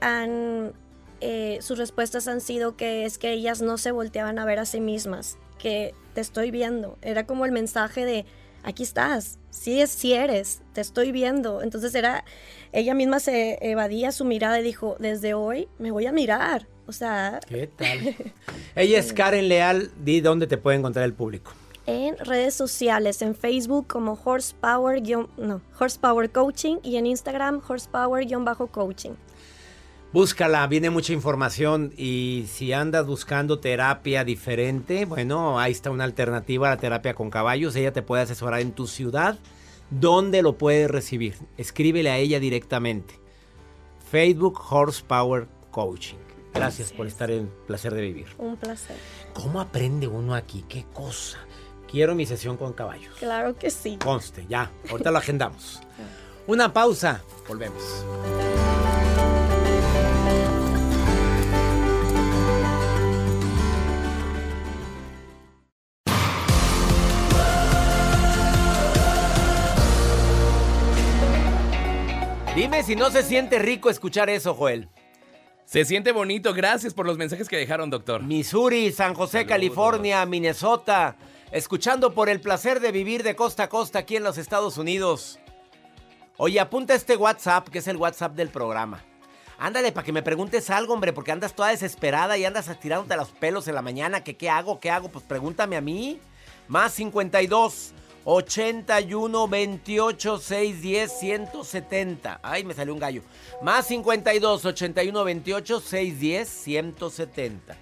eh, 1.21 1.59
sus 1.63 1.79
respuestas 1.79 2.29
han 2.29 2.41
sido 2.41 2.77
que 2.77 3.05
es 3.05 3.19
que 3.19 3.33
ellas 3.33 3.63
no 3.63 3.79
se 3.79 3.93
volteaban 3.93 4.39
a 4.39 4.45
ver 4.45 4.59
a 4.59 4.67
sí 4.67 4.81
mismas, 4.81 5.39
que 5.59 5.95
te 6.13 6.21
estoy 6.21 6.51
viendo. 6.51 6.99
Era 7.03 7.27
como 7.27 7.45
el 7.47 7.53
mensaje 7.53 8.05
de, 8.05 8.27
aquí 8.63 8.83
estás, 8.83 9.39
sí, 9.51 9.81
es, 9.81 9.91
sí 9.91 10.13
eres, 10.13 10.63
te 10.73 10.81
estoy 10.81 11.13
viendo. 11.13 11.63
Entonces 11.63 11.95
era, 11.95 12.25
ella 12.73 12.95
misma 12.95 13.21
se 13.21 13.59
evadía 13.63 14.13
su 14.13 14.25
mirada 14.25 14.59
y 14.61 14.65
dijo, 14.65 14.97
desde 14.99 15.35
hoy 15.35 15.69
me 15.79 15.93
voy 15.93 16.07
a 16.07 16.13
mirar. 16.13 16.67
O 16.87 16.93
sea, 16.93 17.41
¿Qué 17.49 17.67
tal? 17.67 18.15
ella 18.77 18.99
es 18.99 19.13
Karen 19.13 19.49
Leal. 19.49 19.91
Di 20.03 20.21
dónde 20.21 20.47
te 20.47 20.59
puede 20.59 20.79
encontrar 20.79 21.05
el 21.05 21.15
público. 21.15 21.53
en 21.87 22.17
redes 22.19 22.55
sociales, 22.55 23.23
en 23.23 23.35
Facebook 23.35 23.87
como 23.87 24.19
Horsepower, 24.23 25.03
no, 25.37 25.61
Horsepower 25.79 26.31
Coaching 26.31 26.77
y 26.83 26.97
en 26.97 27.07
Instagram 27.07 27.61
Horsepower-Coaching. 27.67 29.13
Búscala, 30.15 30.65
viene 30.69 30.91
mucha 30.91 31.13
información 31.13 31.93
y 31.97 32.45
si 32.49 32.73
andas 32.73 33.05
buscando 33.05 33.59
terapia 33.59 34.23
diferente, 34.23 35.07
bueno, 35.07 35.59
ahí 35.59 35.73
está 35.73 35.91
una 35.91 36.05
alternativa 36.05 36.69
a 36.69 36.77
la 36.77 36.81
terapia 36.81 37.15
con 37.15 37.31
caballos. 37.31 37.75
Ella 37.75 37.93
te 37.93 38.03
puede 38.03 38.23
asesorar 38.23 38.61
en 38.61 38.71
tu 38.71 38.87
ciudad. 38.87 39.39
¿Dónde 39.91 40.43
lo 40.43 40.57
puedes 40.57 40.89
recibir? 40.89 41.35
Escríbele 41.57 42.11
a 42.11 42.19
ella 42.19 42.39
directamente. 42.39 43.19
Facebook 44.09 44.61
Horsepower 44.71 45.49
Coaching. 45.73 46.19
Gracias 46.55 46.93
por 46.93 47.07
estar 47.07 47.31
en 47.31 47.51
Placer 47.67 47.93
de 47.95 48.01
Vivir. 48.01 48.29
Un 48.39 48.57
placer. 48.57 48.97
¿Cómo 49.35 49.61
aprende 49.61 50.07
uno 50.07 50.35
aquí? 50.35 50.65
¿Qué 50.69 50.87
cosa? 50.93 51.39
Quiero 51.91 52.15
mi 52.15 52.27
sesión 52.27 52.57
con 52.57 52.73
caballos. 52.73 53.15
Claro 53.19 53.57
que 53.57 53.71
sí. 53.71 53.99
Conste, 54.03 54.47
ya. 54.49 54.71
Ahorita 54.89 55.11
lo 55.11 55.19
agendamos. 55.19 55.81
Una 56.47 56.73
pausa. 56.73 57.23
Volvemos. 57.49 57.83
Dime 72.55 72.85
si 72.85 72.95
no 72.95 73.11
se 73.11 73.25
siente 73.25 73.59
rico 73.59 73.91
escuchar 73.91 74.31
eso, 74.31 74.55
Joel. 74.55 74.89
Se 75.65 75.85
siente 75.85 76.13
bonito. 76.13 76.53
Gracias 76.53 76.95
por 76.95 77.07
los 77.07 77.19
mensajes 77.19 77.49
que 77.49 77.57
dejaron, 77.57 77.91
doctor. 77.91 78.23
Missouri, 78.23 78.93
San 78.93 79.15
José, 79.15 79.39
Saludos. 79.39 79.49
California, 79.49 80.27
Minnesota. 80.27 81.17
Escuchando 81.51 82.15
por 82.15 82.29
el 82.29 82.41
placer 82.41 82.81
de 82.81 82.93
vivir 82.93 83.23
de 83.23 83.37
costa 83.37 83.65
a 83.65 83.69
costa 83.69 84.01
aquí 84.01 84.17
en 84.17 84.25
los 84.25 84.39
Estados 84.39 84.77
Unidos. 84.77 85.39
Oye, 86.37 86.59
apunta 86.59 86.95
este 86.95 87.17
WhatsApp, 87.17 87.69
que 87.69 87.79
es 87.79 87.89
el 87.89 87.97
WhatsApp 87.97 88.35
del 88.35 88.49
programa. 88.49 89.05
Ándale, 89.59 89.93
para 89.93 90.05
que 90.05 90.13
me 90.13 90.23
preguntes 90.23 90.69
algo, 90.69 90.95
hombre, 90.95 91.13
porque 91.13 91.31
andas 91.31 91.55
toda 91.55 91.69
desesperada 91.69 92.37
y 92.37 92.45
andas 92.45 92.69
tirándote 92.81 93.17
los 93.17 93.31
pelos 93.31 93.69
en 93.69 93.77
la 93.77 93.83
mañana. 93.83 94.25
que 94.25 94.37
qué 94.37 94.51
hago? 94.51 94.81
¿Qué 94.81 94.91
hago? 94.91 95.09
Pues 95.09 95.25
pregúntame 95.25 95.77
a 95.77 95.81
mí. 95.81 96.21
Más 96.67 96.93
52 96.95 97.93
81 98.25 99.49
28 99.49 100.39
610 100.39 101.13
170. 101.19 102.41
Ay, 102.43 102.65
me 102.65 102.75
salió 102.75 102.93
un 102.95 102.99
gallo. 103.01 103.23
Más 103.63 103.87
52 103.87 104.65
81 104.65 105.25
28 105.25 105.81
610 105.81 106.49
170. 106.49 107.77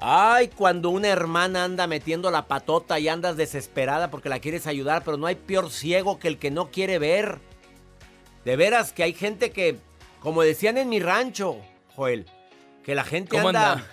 Ay, 0.00 0.48
cuando 0.48 0.90
una 0.90 1.08
hermana 1.08 1.64
anda 1.64 1.86
metiendo 1.86 2.30
la 2.30 2.46
patota 2.46 2.98
y 3.00 3.08
andas 3.08 3.36
desesperada 3.36 4.10
porque 4.10 4.28
la 4.28 4.38
quieres 4.38 4.66
ayudar, 4.66 5.02
pero 5.04 5.16
no 5.16 5.26
hay 5.26 5.34
peor 5.34 5.70
ciego 5.70 6.18
que 6.18 6.28
el 6.28 6.38
que 6.38 6.50
no 6.50 6.70
quiere 6.70 6.98
ver. 6.98 7.38
De 8.44 8.56
veras 8.56 8.92
que 8.92 9.02
hay 9.02 9.12
gente 9.12 9.50
que, 9.50 9.76
como 10.20 10.42
decían 10.42 10.78
en 10.78 10.88
mi 10.88 11.00
rancho, 11.00 11.56
Joel, 11.96 12.26
que 12.84 12.94
la 12.94 13.02
gente 13.04 13.30
¿Cómo 13.36 13.48
anda, 13.48 13.72
anda? 13.72 13.86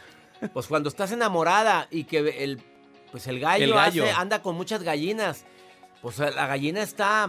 pues 0.53 0.67
cuando 0.67 0.89
estás 0.89 1.11
enamorada 1.11 1.87
y 1.89 2.03
que 2.03 2.19
el, 2.43 2.61
pues 3.11 3.25
el 3.27 3.39
gallo, 3.39 3.63
El 3.65 3.73
gallo. 3.73 4.03
hace- 4.03 4.11
anda 4.13 4.41
con 4.43 4.55
muchas 4.55 4.83
gallinas, 4.83 5.43
pues 6.05 6.19
la 6.19 6.45
gallina 6.45 6.83
está, 6.83 7.27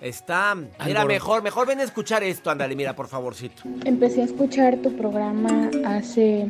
está, 0.00 0.54
mira, 0.86 1.04
mejor, 1.04 1.42
mejor 1.42 1.66
ven 1.66 1.80
a 1.80 1.82
escuchar 1.82 2.22
esto, 2.22 2.48
ándale, 2.50 2.74
mira, 2.74 2.96
por 2.96 3.08
favorcito. 3.08 3.64
Empecé 3.84 4.22
a 4.22 4.24
escuchar 4.24 4.78
tu 4.78 4.96
programa 4.96 5.68
hace 5.84 6.46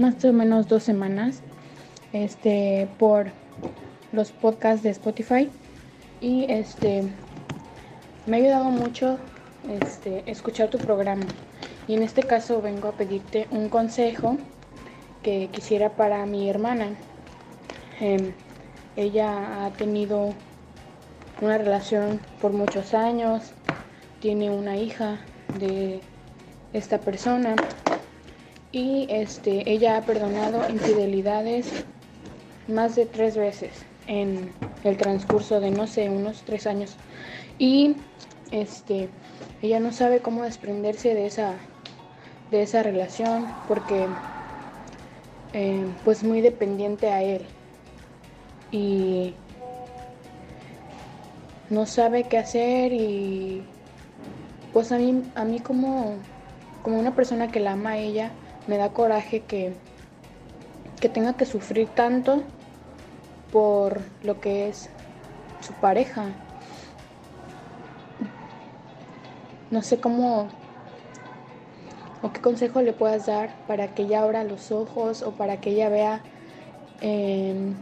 más 0.00 0.24
o 0.24 0.32
menos 0.32 0.66
dos 0.66 0.82
semanas 0.82 1.42
este, 2.12 2.88
por 2.98 3.26
los 4.10 4.32
podcasts 4.32 4.82
de 4.82 4.90
Spotify 4.90 5.48
y 6.20 6.46
este, 6.48 7.04
me 8.26 8.38
ha 8.38 8.40
ayudado 8.40 8.64
mucho 8.64 9.20
este, 9.80 10.28
escuchar 10.28 10.70
tu 10.70 10.78
programa. 10.78 11.26
Y 11.86 11.94
en 11.94 12.02
este 12.02 12.24
caso 12.24 12.60
vengo 12.60 12.88
a 12.88 12.92
pedirte 12.94 13.46
un 13.52 13.68
consejo 13.68 14.38
que 15.22 15.48
quisiera 15.52 15.90
para 15.90 16.26
mi 16.26 16.50
hermana. 16.50 16.88
Em, 18.00 18.32
ella 18.96 19.66
ha 19.66 19.70
tenido 19.70 20.34
una 21.40 21.58
relación 21.58 22.20
por 22.40 22.52
muchos 22.52 22.94
años, 22.94 23.52
tiene 24.20 24.50
una 24.50 24.76
hija 24.76 25.18
de 25.58 26.00
esta 26.72 26.98
persona 26.98 27.54
y 28.72 29.06
este 29.08 29.70
ella 29.70 29.96
ha 29.96 30.02
perdonado 30.02 30.68
infidelidades 30.68 31.84
más 32.66 32.96
de 32.96 33.06
tres 33.06 33.36
veces 33.36 33.70
en 34.06 34.52
el 34.82 34.96
transcurso 34.96 35.60
de 35.60 35.70
no 35.70 35.86
sé 35.86 36.08
unos 36.08 36.42
tres 36.42 36.66
años. 36.66 36.96
Y 37.58 37.96
este 38.50 39.08
ella 39.62 39.80
no 39.80 39.92
sabe 39.92 40.20
cómo 40.20 40.42
desprenderse 40.42 41.14
de 41.14 41.26
esa 41.26 41.54
de 42.50 42.62
esa 42.62 42.82
relación 42.82 43.46
porque 43.68 44.06
eh, 45.52 45.84
pues 46.04 46.24
muy 46.24 46.40
dependiente 46.40 47.10
a 47.10 47.22
él. 47.22 47.42
Y 48.72 49.34
no 51.70 51.86
sabe 51.86 52.24
qué 52.24 52.38
hacer 52.38 52.92
y 52.92 53.62
pues 54.72 54.92
a 54.92 54.98
mí, 54.98 55.22
a 55.34 55.44
mí 55.44 55.60
como, 55.60 56.16
como 56.82 56.98
una 56.98 57.14
persona 57.14 57.48
que 57.48 57.60
la 57.60 57.72
ama 57.72 57.90
a 57.90 57.98
ella, 57.98 58.32
me 58.66 58.76
da 58.76 58.90
coraje 58.90 59.40
que, 59.40 59.72
que 61.00 61.08
tenga 61.08 61.34
que 61.34 61.46
sufrir 61.46 61.88
tanto 61.88 62.42
por 63.52 64.00
lo 64.22 64.40
que 64.40 64.68
es 64.68 64.90
su 65.60 65.72
pareja. 65.74 66.26
No 69.70 69.82
sé 69.82 69.98
cómo 70.00 70.48
o 72.22 72.32
qué 72.32 72.40
consejo 72.40 72.80
le 72.80 72.92
puedas 72.92 73.26
dar 73.26 73.50
para 73.66 73.88
que 73.88 74.02
ella 74.02 74.22
abra 74.22 74.44
los 74.44 74.72
ojos 74.72 75.22
o 75.22 75.32
para 75.32 75.58
que 75.58 75.70
ella 75.70 75.88
vea 75.88 76.20
em, 77.00 77.74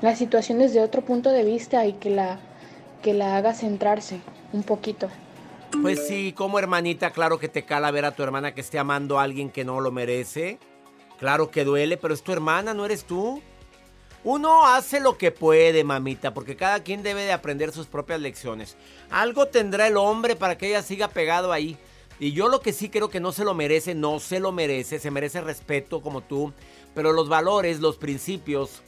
la 0.00 0.16
situación 0.16 0.58
desde 0.58 0.80
otro 0.80 1.02
punto 1.04 1.30
de 1.30 1.44
vista 1.44 1.86
y 1.86 1.92
que 1.92 2.10
la, 2.10 2.38
que 3.06 3.14
la 3.14 3.36
haga 3.36 3.54
centrarse 3.54 4.18
un 4.52 4.64
poquito. 4.64 5.08
Pues 5.80 6.08
sí, 6.08 6.32
como 6.32 6.58
hermanita, 6.58 7.12
claro 7.12 7.38
que 7.38 7.46
te 7.46 7.64
cala 7.64 7.92
ver 7.92 8.04
a 8.04 8.16
tu 8.16 8.24
hermana 8.24 8.52
que 8.52 8.60
esté 8.60 8.80
amando 8.80 9.20
a 9.20 9.22
alguien 9.22 9.48
que 9.48 9.64
no 9.64 9.80
lo 9.80 9.92
merece. 9.92 10.58
Claro 11.16 11.52
que 11.52 11.64
duele, 11.64 11.98
pero 11.98 12.14
es 12.14 12.24
tu 12.24 12.32
hermana, 12.32 12.74
no 12.74 12.84
eres 12.84 13.04
tú. 13.04 13.40
Uno 14.24 14.66
hace 14.66 14.98
lo 14.98 15.16
que 15.18 15.30
puede, 15.30 15.84
mamita, 15.84 16.34
porque 16.34 16.56
cada 16.56 16.80
quien 16.82 17.04
debe 17.04 17.22
de 17.22 17.32
aprender 17.32 17.70
sus 17.70 17.86
propias 17.86 18.20
lecciones. 18.20 18.76
Algo 19.08 19.46
tendrá 19.46 19.86
el 19.86 19.96
hombre 19.96 20.34
para 20.34 20.58
que 20.58 20.66
ella 20.66 20.82
siga 20.82 21.06
pegado 21.06 21.52
ahí. 21.52 21.78
Y 22.18 22.32
yo 22.32 22.48
lo 22.48 22.60
que 22.60 22.72
sí 22.72 22.88
creo 22.88 23.08
que 23.08 23.20
no 23.20 23.30
se 23.30 23.44
lo 23.44 23.54
merece, 23.54 23.94
no 23.94 24.18
se 24.18 24.40
lo 24.40 24.50
merece, 24.50 24.98
se 24.98 25.12
merece 25.12 25.40
respeto 25.42 26.02
como 26.02 26.22
tú, 26.22 26.52
pero 26.92 27.12
los 27.12 27.28
valores, 27.28 27.78
los 27.78 27.98
principios 27.98 28.82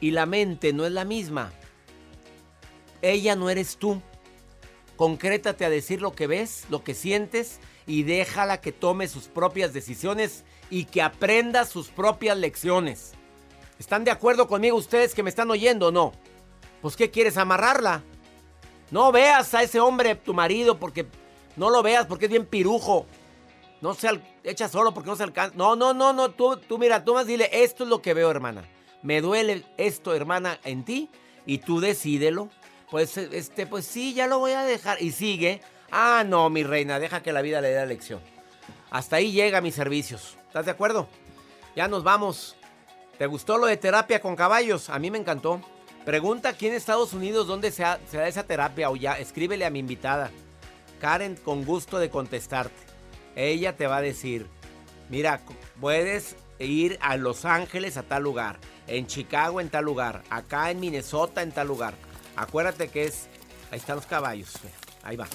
y 0.00 0.12
la 0.12 0.26
mente 0.26 0.72
no 0.72 0.86
es 0.86 0.92
la 0.92 1.04
misma. 1.04 1.50
Ella 3.02 3.36
no 3.36 3.50
eres 3.50 3.76
tú. 3.76 4.02
Concrétate 4.96 5.64
a 5.64 5.70
decir 5.70 6.02
lo 6.02 6.12
que 6.12 6.26
ves, 6.26 6.66
lo 6.70 6.82
que 6.82 6.94
sientes 6.94 7.60
y 7.86 8.02
déjala 8.02 8.60
que 8.60 8.72
tome 8.72 9.08
sus 9.08 9.28
propias 9.28 9.72
decisiones 9.72 10.44
y 10.70 10.84
que 10.84 11.02
aprenda 11.02 11.64
sus 11.64 11.88
propias 11.88 12.36
lecciones. 12.36 13.12
¿Están 13.78 14.04
de 14.04 14.10
acuerdo 14.10 14.48
conmigo 14.48 14.76
ustedes 14.76 15.14
que 15.14 15.22
me 15.22 15.30
están 15.30 15.50
oyendo 15.50 15.88
o 15.88 15.92
no? 15.92 16.12
Pues 16.82 16.96
¿qué 16.96 17.10
quieres 17.10 17.36
amarrarla? 17.36 18.02
No 18.90 19.12
veas 19.12 19.54
a 19.54 19.62
ese 19.62 19.80
hombre, 19.80 20.14
tu 20.16 20.34
marido, 20.34 20.78
porque 20.78 21.06
No 21.56 21.70
lo 21.70 21.82
veas 21.82 22.06
porque 22.06 22.26
es 22.26 22.30
bien 22.30 22.46
pirujo. 22.46 23.06
No 23.80 23.94
se 23.94 24.08
echa 24.44 24.68
solo 24.68 24.94
porque 24.94 25.10
no 25.10 25.16
se 25.16 25.24
alcanza. 25.24 25.56
No, 25.56 25.76
no, 25.76 25.94
no, 25.94 26.12
no. 26.12 26.30
Tú, 26.30 26.56
tú 26.56 26.78
mira, 26.78 27.04
tú 27.04 27.14
más 27.14 27.26
dile, 27.26 27.48
esto 27.52 27.84
es 27.84 27.90
lo 27.90 28.02
que 28.02 28.14
veo, 28.14 28.30
hermana. 28.30 28.64
Me 29.02 29.20
duele 29.20 29.64
esto, 29.76 30.14
hermana, 30.14 30.58
en 30.64 30.84
ti. 30.84 31.10
Y 31.46 31.58
tú 31.58 31.80
decídelo. 31.80 32.48
Pues, 32.90 33.16
este, 33.16 33.66
pues 33.66 33.84
sí, 33.84 34.14
ya 34.14 34.26
lo 34.26 34.38
voy 34.38 34.52
a 34.52 34.62
dejar. 34.62 35.00
Y 35.02 35.12
sigue. 35.12 35.60
Ah, 35.90 36.24
no, 36.26 36.50
mi 36.50 36.62
reina, 36.64 36.98
deja 36.98 37.22
que 37.22 37.32
la 37.32 37.42
vida 37.42 37.60
le 37.60 37.68
dé 37.70 37.76
la 37.76 37.86
lección. 37.86 38.20
Hasta 38.90 39.16
ahí 39.16 39.32
llega 39.32 39.60
mis 39.60 39.74
servicios. 39.74 40.36
¿Estás 40.46 40.64
de 40.66 40.70
acuerdo? 40.72 41.08
Ya 41.76 41.88
nos 41.88 42.02
vamos. 42.04 42.56
¿Te 43.18 43.26
gustó 43.26 43.58
lo 43.58 43.66
de 43.66 43.76
terapia 43.76 44.20
con 44.20 44.36
caballos? 44.36 44.90
A 44.90 44.98
mí 44.98 45.10
me 45.10 45.18
encantó. 45.18 45.60
Pregunta 46.04 46.50
aquí 46.50 46.66
en 46.68 46.74
Estados 46.74 47.12
Unidos 47.12 47.46
dónde 47.46 47.70
se, 47.70 47.84
ha- 47.84 47.98
se 48.10 48.16
da 48.16 48.28
esa 48.28 48.44
terapia 48.44 48.90
o 48.90 48.96
ya. 48.96 49.18
Escríbele 49.18 49.66
a 49.66 49.70
mi 49.70 49.78
invitada. 49.80 50.30
Karen, 51.00 51.36
con 51.36 51.64
gusto 51.64 51.98
de 51.98 52.10
contestarte. 52.10 52.74
Ella 53.36 53.76
te 53.76 53.86
va 53.86 53.98
a 53.98 54.02
decir, 54.02 54.46
mira, 55.10 55.40
puedes 55.80 56.36
ir 56.58 56.98
a 57.00 57.16
Los 57.16 57.44
Ángeles 57.44 57.96
a 57.96 58.02
tal 58.02 58.24
lugar, 58.24 58.58
en 58.88 59.06
Chicago 59.06 59.60
en 59.60 59.68
tal 59.68 59.84
lugar, 59.84 60.24
acá 60.28 60.70
en 60.72 60.80
Minnesota 60.80 61.42
en 61.42 61.52
tal 61.52 61.68
lugar. 61.68 61.94
Acuérdate 62.38 62.88
que 62.88 63.04
es, 63.04 63.28
ahí 63.70 63.78
están 63.78 63.96
los 63.96 64.06
caballos, 64.06 64.52
ahí 65.02 65.16
va. 65.16 65.26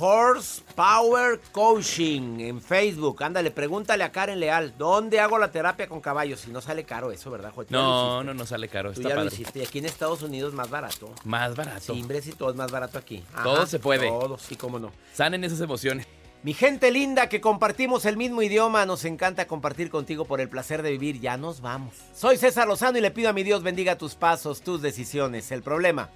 Horse 0.00 0.62
Power 0.76 1.40
Coaching 1.50 2.40
en 2.40 2.60
Facebook. 2.60 3.22
Ándale, 3.22 3.50
pregúntale 3.50 4.04
a 4.04 4.12
Karen 4.12 4.38
Leal, 4.38 4.74
¿dónde 4.76 5.18
hago 5.18 5.38
la 5.38 5.50
terapia 5.50 5.88
con 5.88 6.00
caballos? 6.00 6.40
Si 6.40 6.50
no 6.50 6.60
sale 6.60 6.84
caro 6.84 7.10
eso, 7.10 7.30
¿verdad, 7.30 7.52
Joel? 7.54 7.68
Lo 7.70 7.78
No, 7.80 8.24
no, 8.24 8.34
no 8.34 8.46
sale 8.46 8.68
caro. 8.68 8.92
Tú 8.92 9.00
Está 9.00 9.08
ya 9.10 9.14
lo 9.16 9.22
padre. 9.22 9.34
hiciste. 9.34 9.58
Y 9.60 9.62
aquí 9.62 9.78
en 9.78 9.86
Estados 9.86 10.22
Unidos 10.22 10.52
más 10.52 10.68
barato. 10.70 11.12
Más 11.24 11.56
barato. 11.56 11.92
Timbres 11.94 12.26
y 12.26 12.32
todo 12.32 12.50
es 12.50 12.56
más 12.56 12.70
barato 12.70 12.98
aquí. 12.98 13.24
Todo 13.42 13.66
se 13.66 13.78
puede. 13.78 14.08
Todo, 14.08 14.38
sí, 14.38 14.56
cómo 14.56 14.78
no. 14.78 14.92
Sanen 15.14 15.42
esas 15.42 15.60
emociones. 15.60 16.06
Mi 16.44 16.54
gente 16.54 16.92
linda 16.92 17.28
que 17.28 17.40
compartimos 17.40 18.04
el 18.04 18.16
mismo 18.16 18.42
idioma, 18.42 18.86
nos 18.86 19.04
encanta 19.04 19.48
compartir 19.48 19.90
contigo 19.90 20.24
por 20.24 20.40
el 20.40 20.48
placer 20.48 20.82
de 20.82 20.92
vivir. 20.92 21.20
Ya 21.20 21.36
nos 21.36 21.60
vamos. 21.60 21.94
Soy 22.14 22.36
César 22.36 22.68
Lozano 22.68 22.96
y 22.96 23.00
le 23.00 23.10
pido 23.10 23.28
a 23.28 23.32
mi 23.32 23.42
Dios 23.42 23.64
bendiga 23.64 23.98
tus 23.98 24.14
pasos, 24.14 24.60
tus 24.60 24.80
decisiones. 24.80 25.50
El 25.50 25.62
problema 25.62 26.10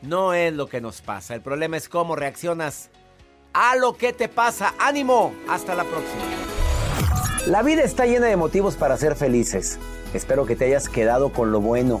no 0.00 0.32
es 0.32 0.54
lo 0.54 0.68
que 0.68 0.80
nos 0.80 1.02
pasa, 1.02 1.34
el 1.34 1.42
problema 1.42 1.76
es 1.76 1.90
cómo 1.90 2.16
reaccionas 2.16 2.88
a 3.52 3.76
lo 3.76 3.94
que 3.94 4.14
te 4.14 4.28
pasa. 4.28 4.74
Ánimo, 4.78 5.34
hasta 5.50 5.74
la 5.74 5.84
próxima. 5.84 6.22
La 7.46 7.62
vida 7.62 7.82
está 7.82 8.06
llena 8.06 8.26
de 8.26 8.36
motivos 8.36 8.76
para 8.76 8.96
ser 8.96 9.16
felices. 9.16 9.78
Espero 10.14 10.46
que 10.46 10.56
te 10.56 10.64
hayas 10.64 10.88
quedado 10.88 11.30
con 11.30 11.52
lo 11.52 11.60
bueno 11.60 12.00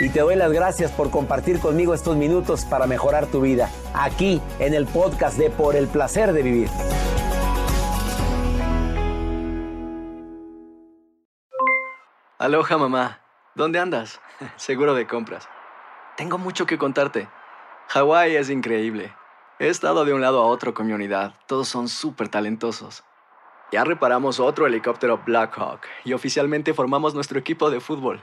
Y 0.00 0.08
te 0.08 0.20
doy 0.20 0.34
las 0.34 0.52
gracias 0.52 0.90
por 0.90 1.10
compartir 1.10 1.60
conmigo 1.60 1.94
estos 1.94 2.16
minutos 2.16 2.64
para 2.64 2.86
mejorar 2.86 3.26
tu 3.26 3.40
vida, 3.40 3.70
aquí 3.94 4.42
en 4.58 4.74
el 4.74 4.86
podcast 4.86 5.38
de 5.38 5.50
Por 5.50 5.76
el 5.76 5.86
Placer 5.86 6.32
de 6.32 6.42
Vivir. 6.42 6.68
Aloha 12.38 12.76
mamá, 12.76 13.20
¿dónde 13.54 13.78
andas? 13.78 14.20
Seguro 14.56 14.94
de 14.94 15.06
compras. 15.06 15.48
Tengo 16.16 16.38
mucho 16.38 16.66
que 16.66 16.76
contarte. 16.76 17.28
Hawái 17.88 18.34
es 18.34 18.50
increíble. 18.50 19.14
He 19.60 19.68
estado 19.68 20.04
de 20.04 20.12
un 20.12 20.20
lado 20.20 20.42
a 20.42 20.46
otro 20.46 20.74
con 20.74 20.88
mi 20.88 20.92
unidad. 20.92 21.34
Todos 21.46 21.68
son 21.68 21.86
súper 21.86 22.28
talentosos. 22.28 23.04
Ya 23.70 23.84
reparamos 23.84 24.40
otro 24.40 24.66
helicóptero 24.66 25.22
Blackhawk 25.24 25.80
y 26.04 26.12
oficialmente 26.12 26.74
formamos 26.74 27.14
nuestro 27.14 27.38
equipo 27.38 27.70
de 27.70 27.80
fútbol. 27.80 28.22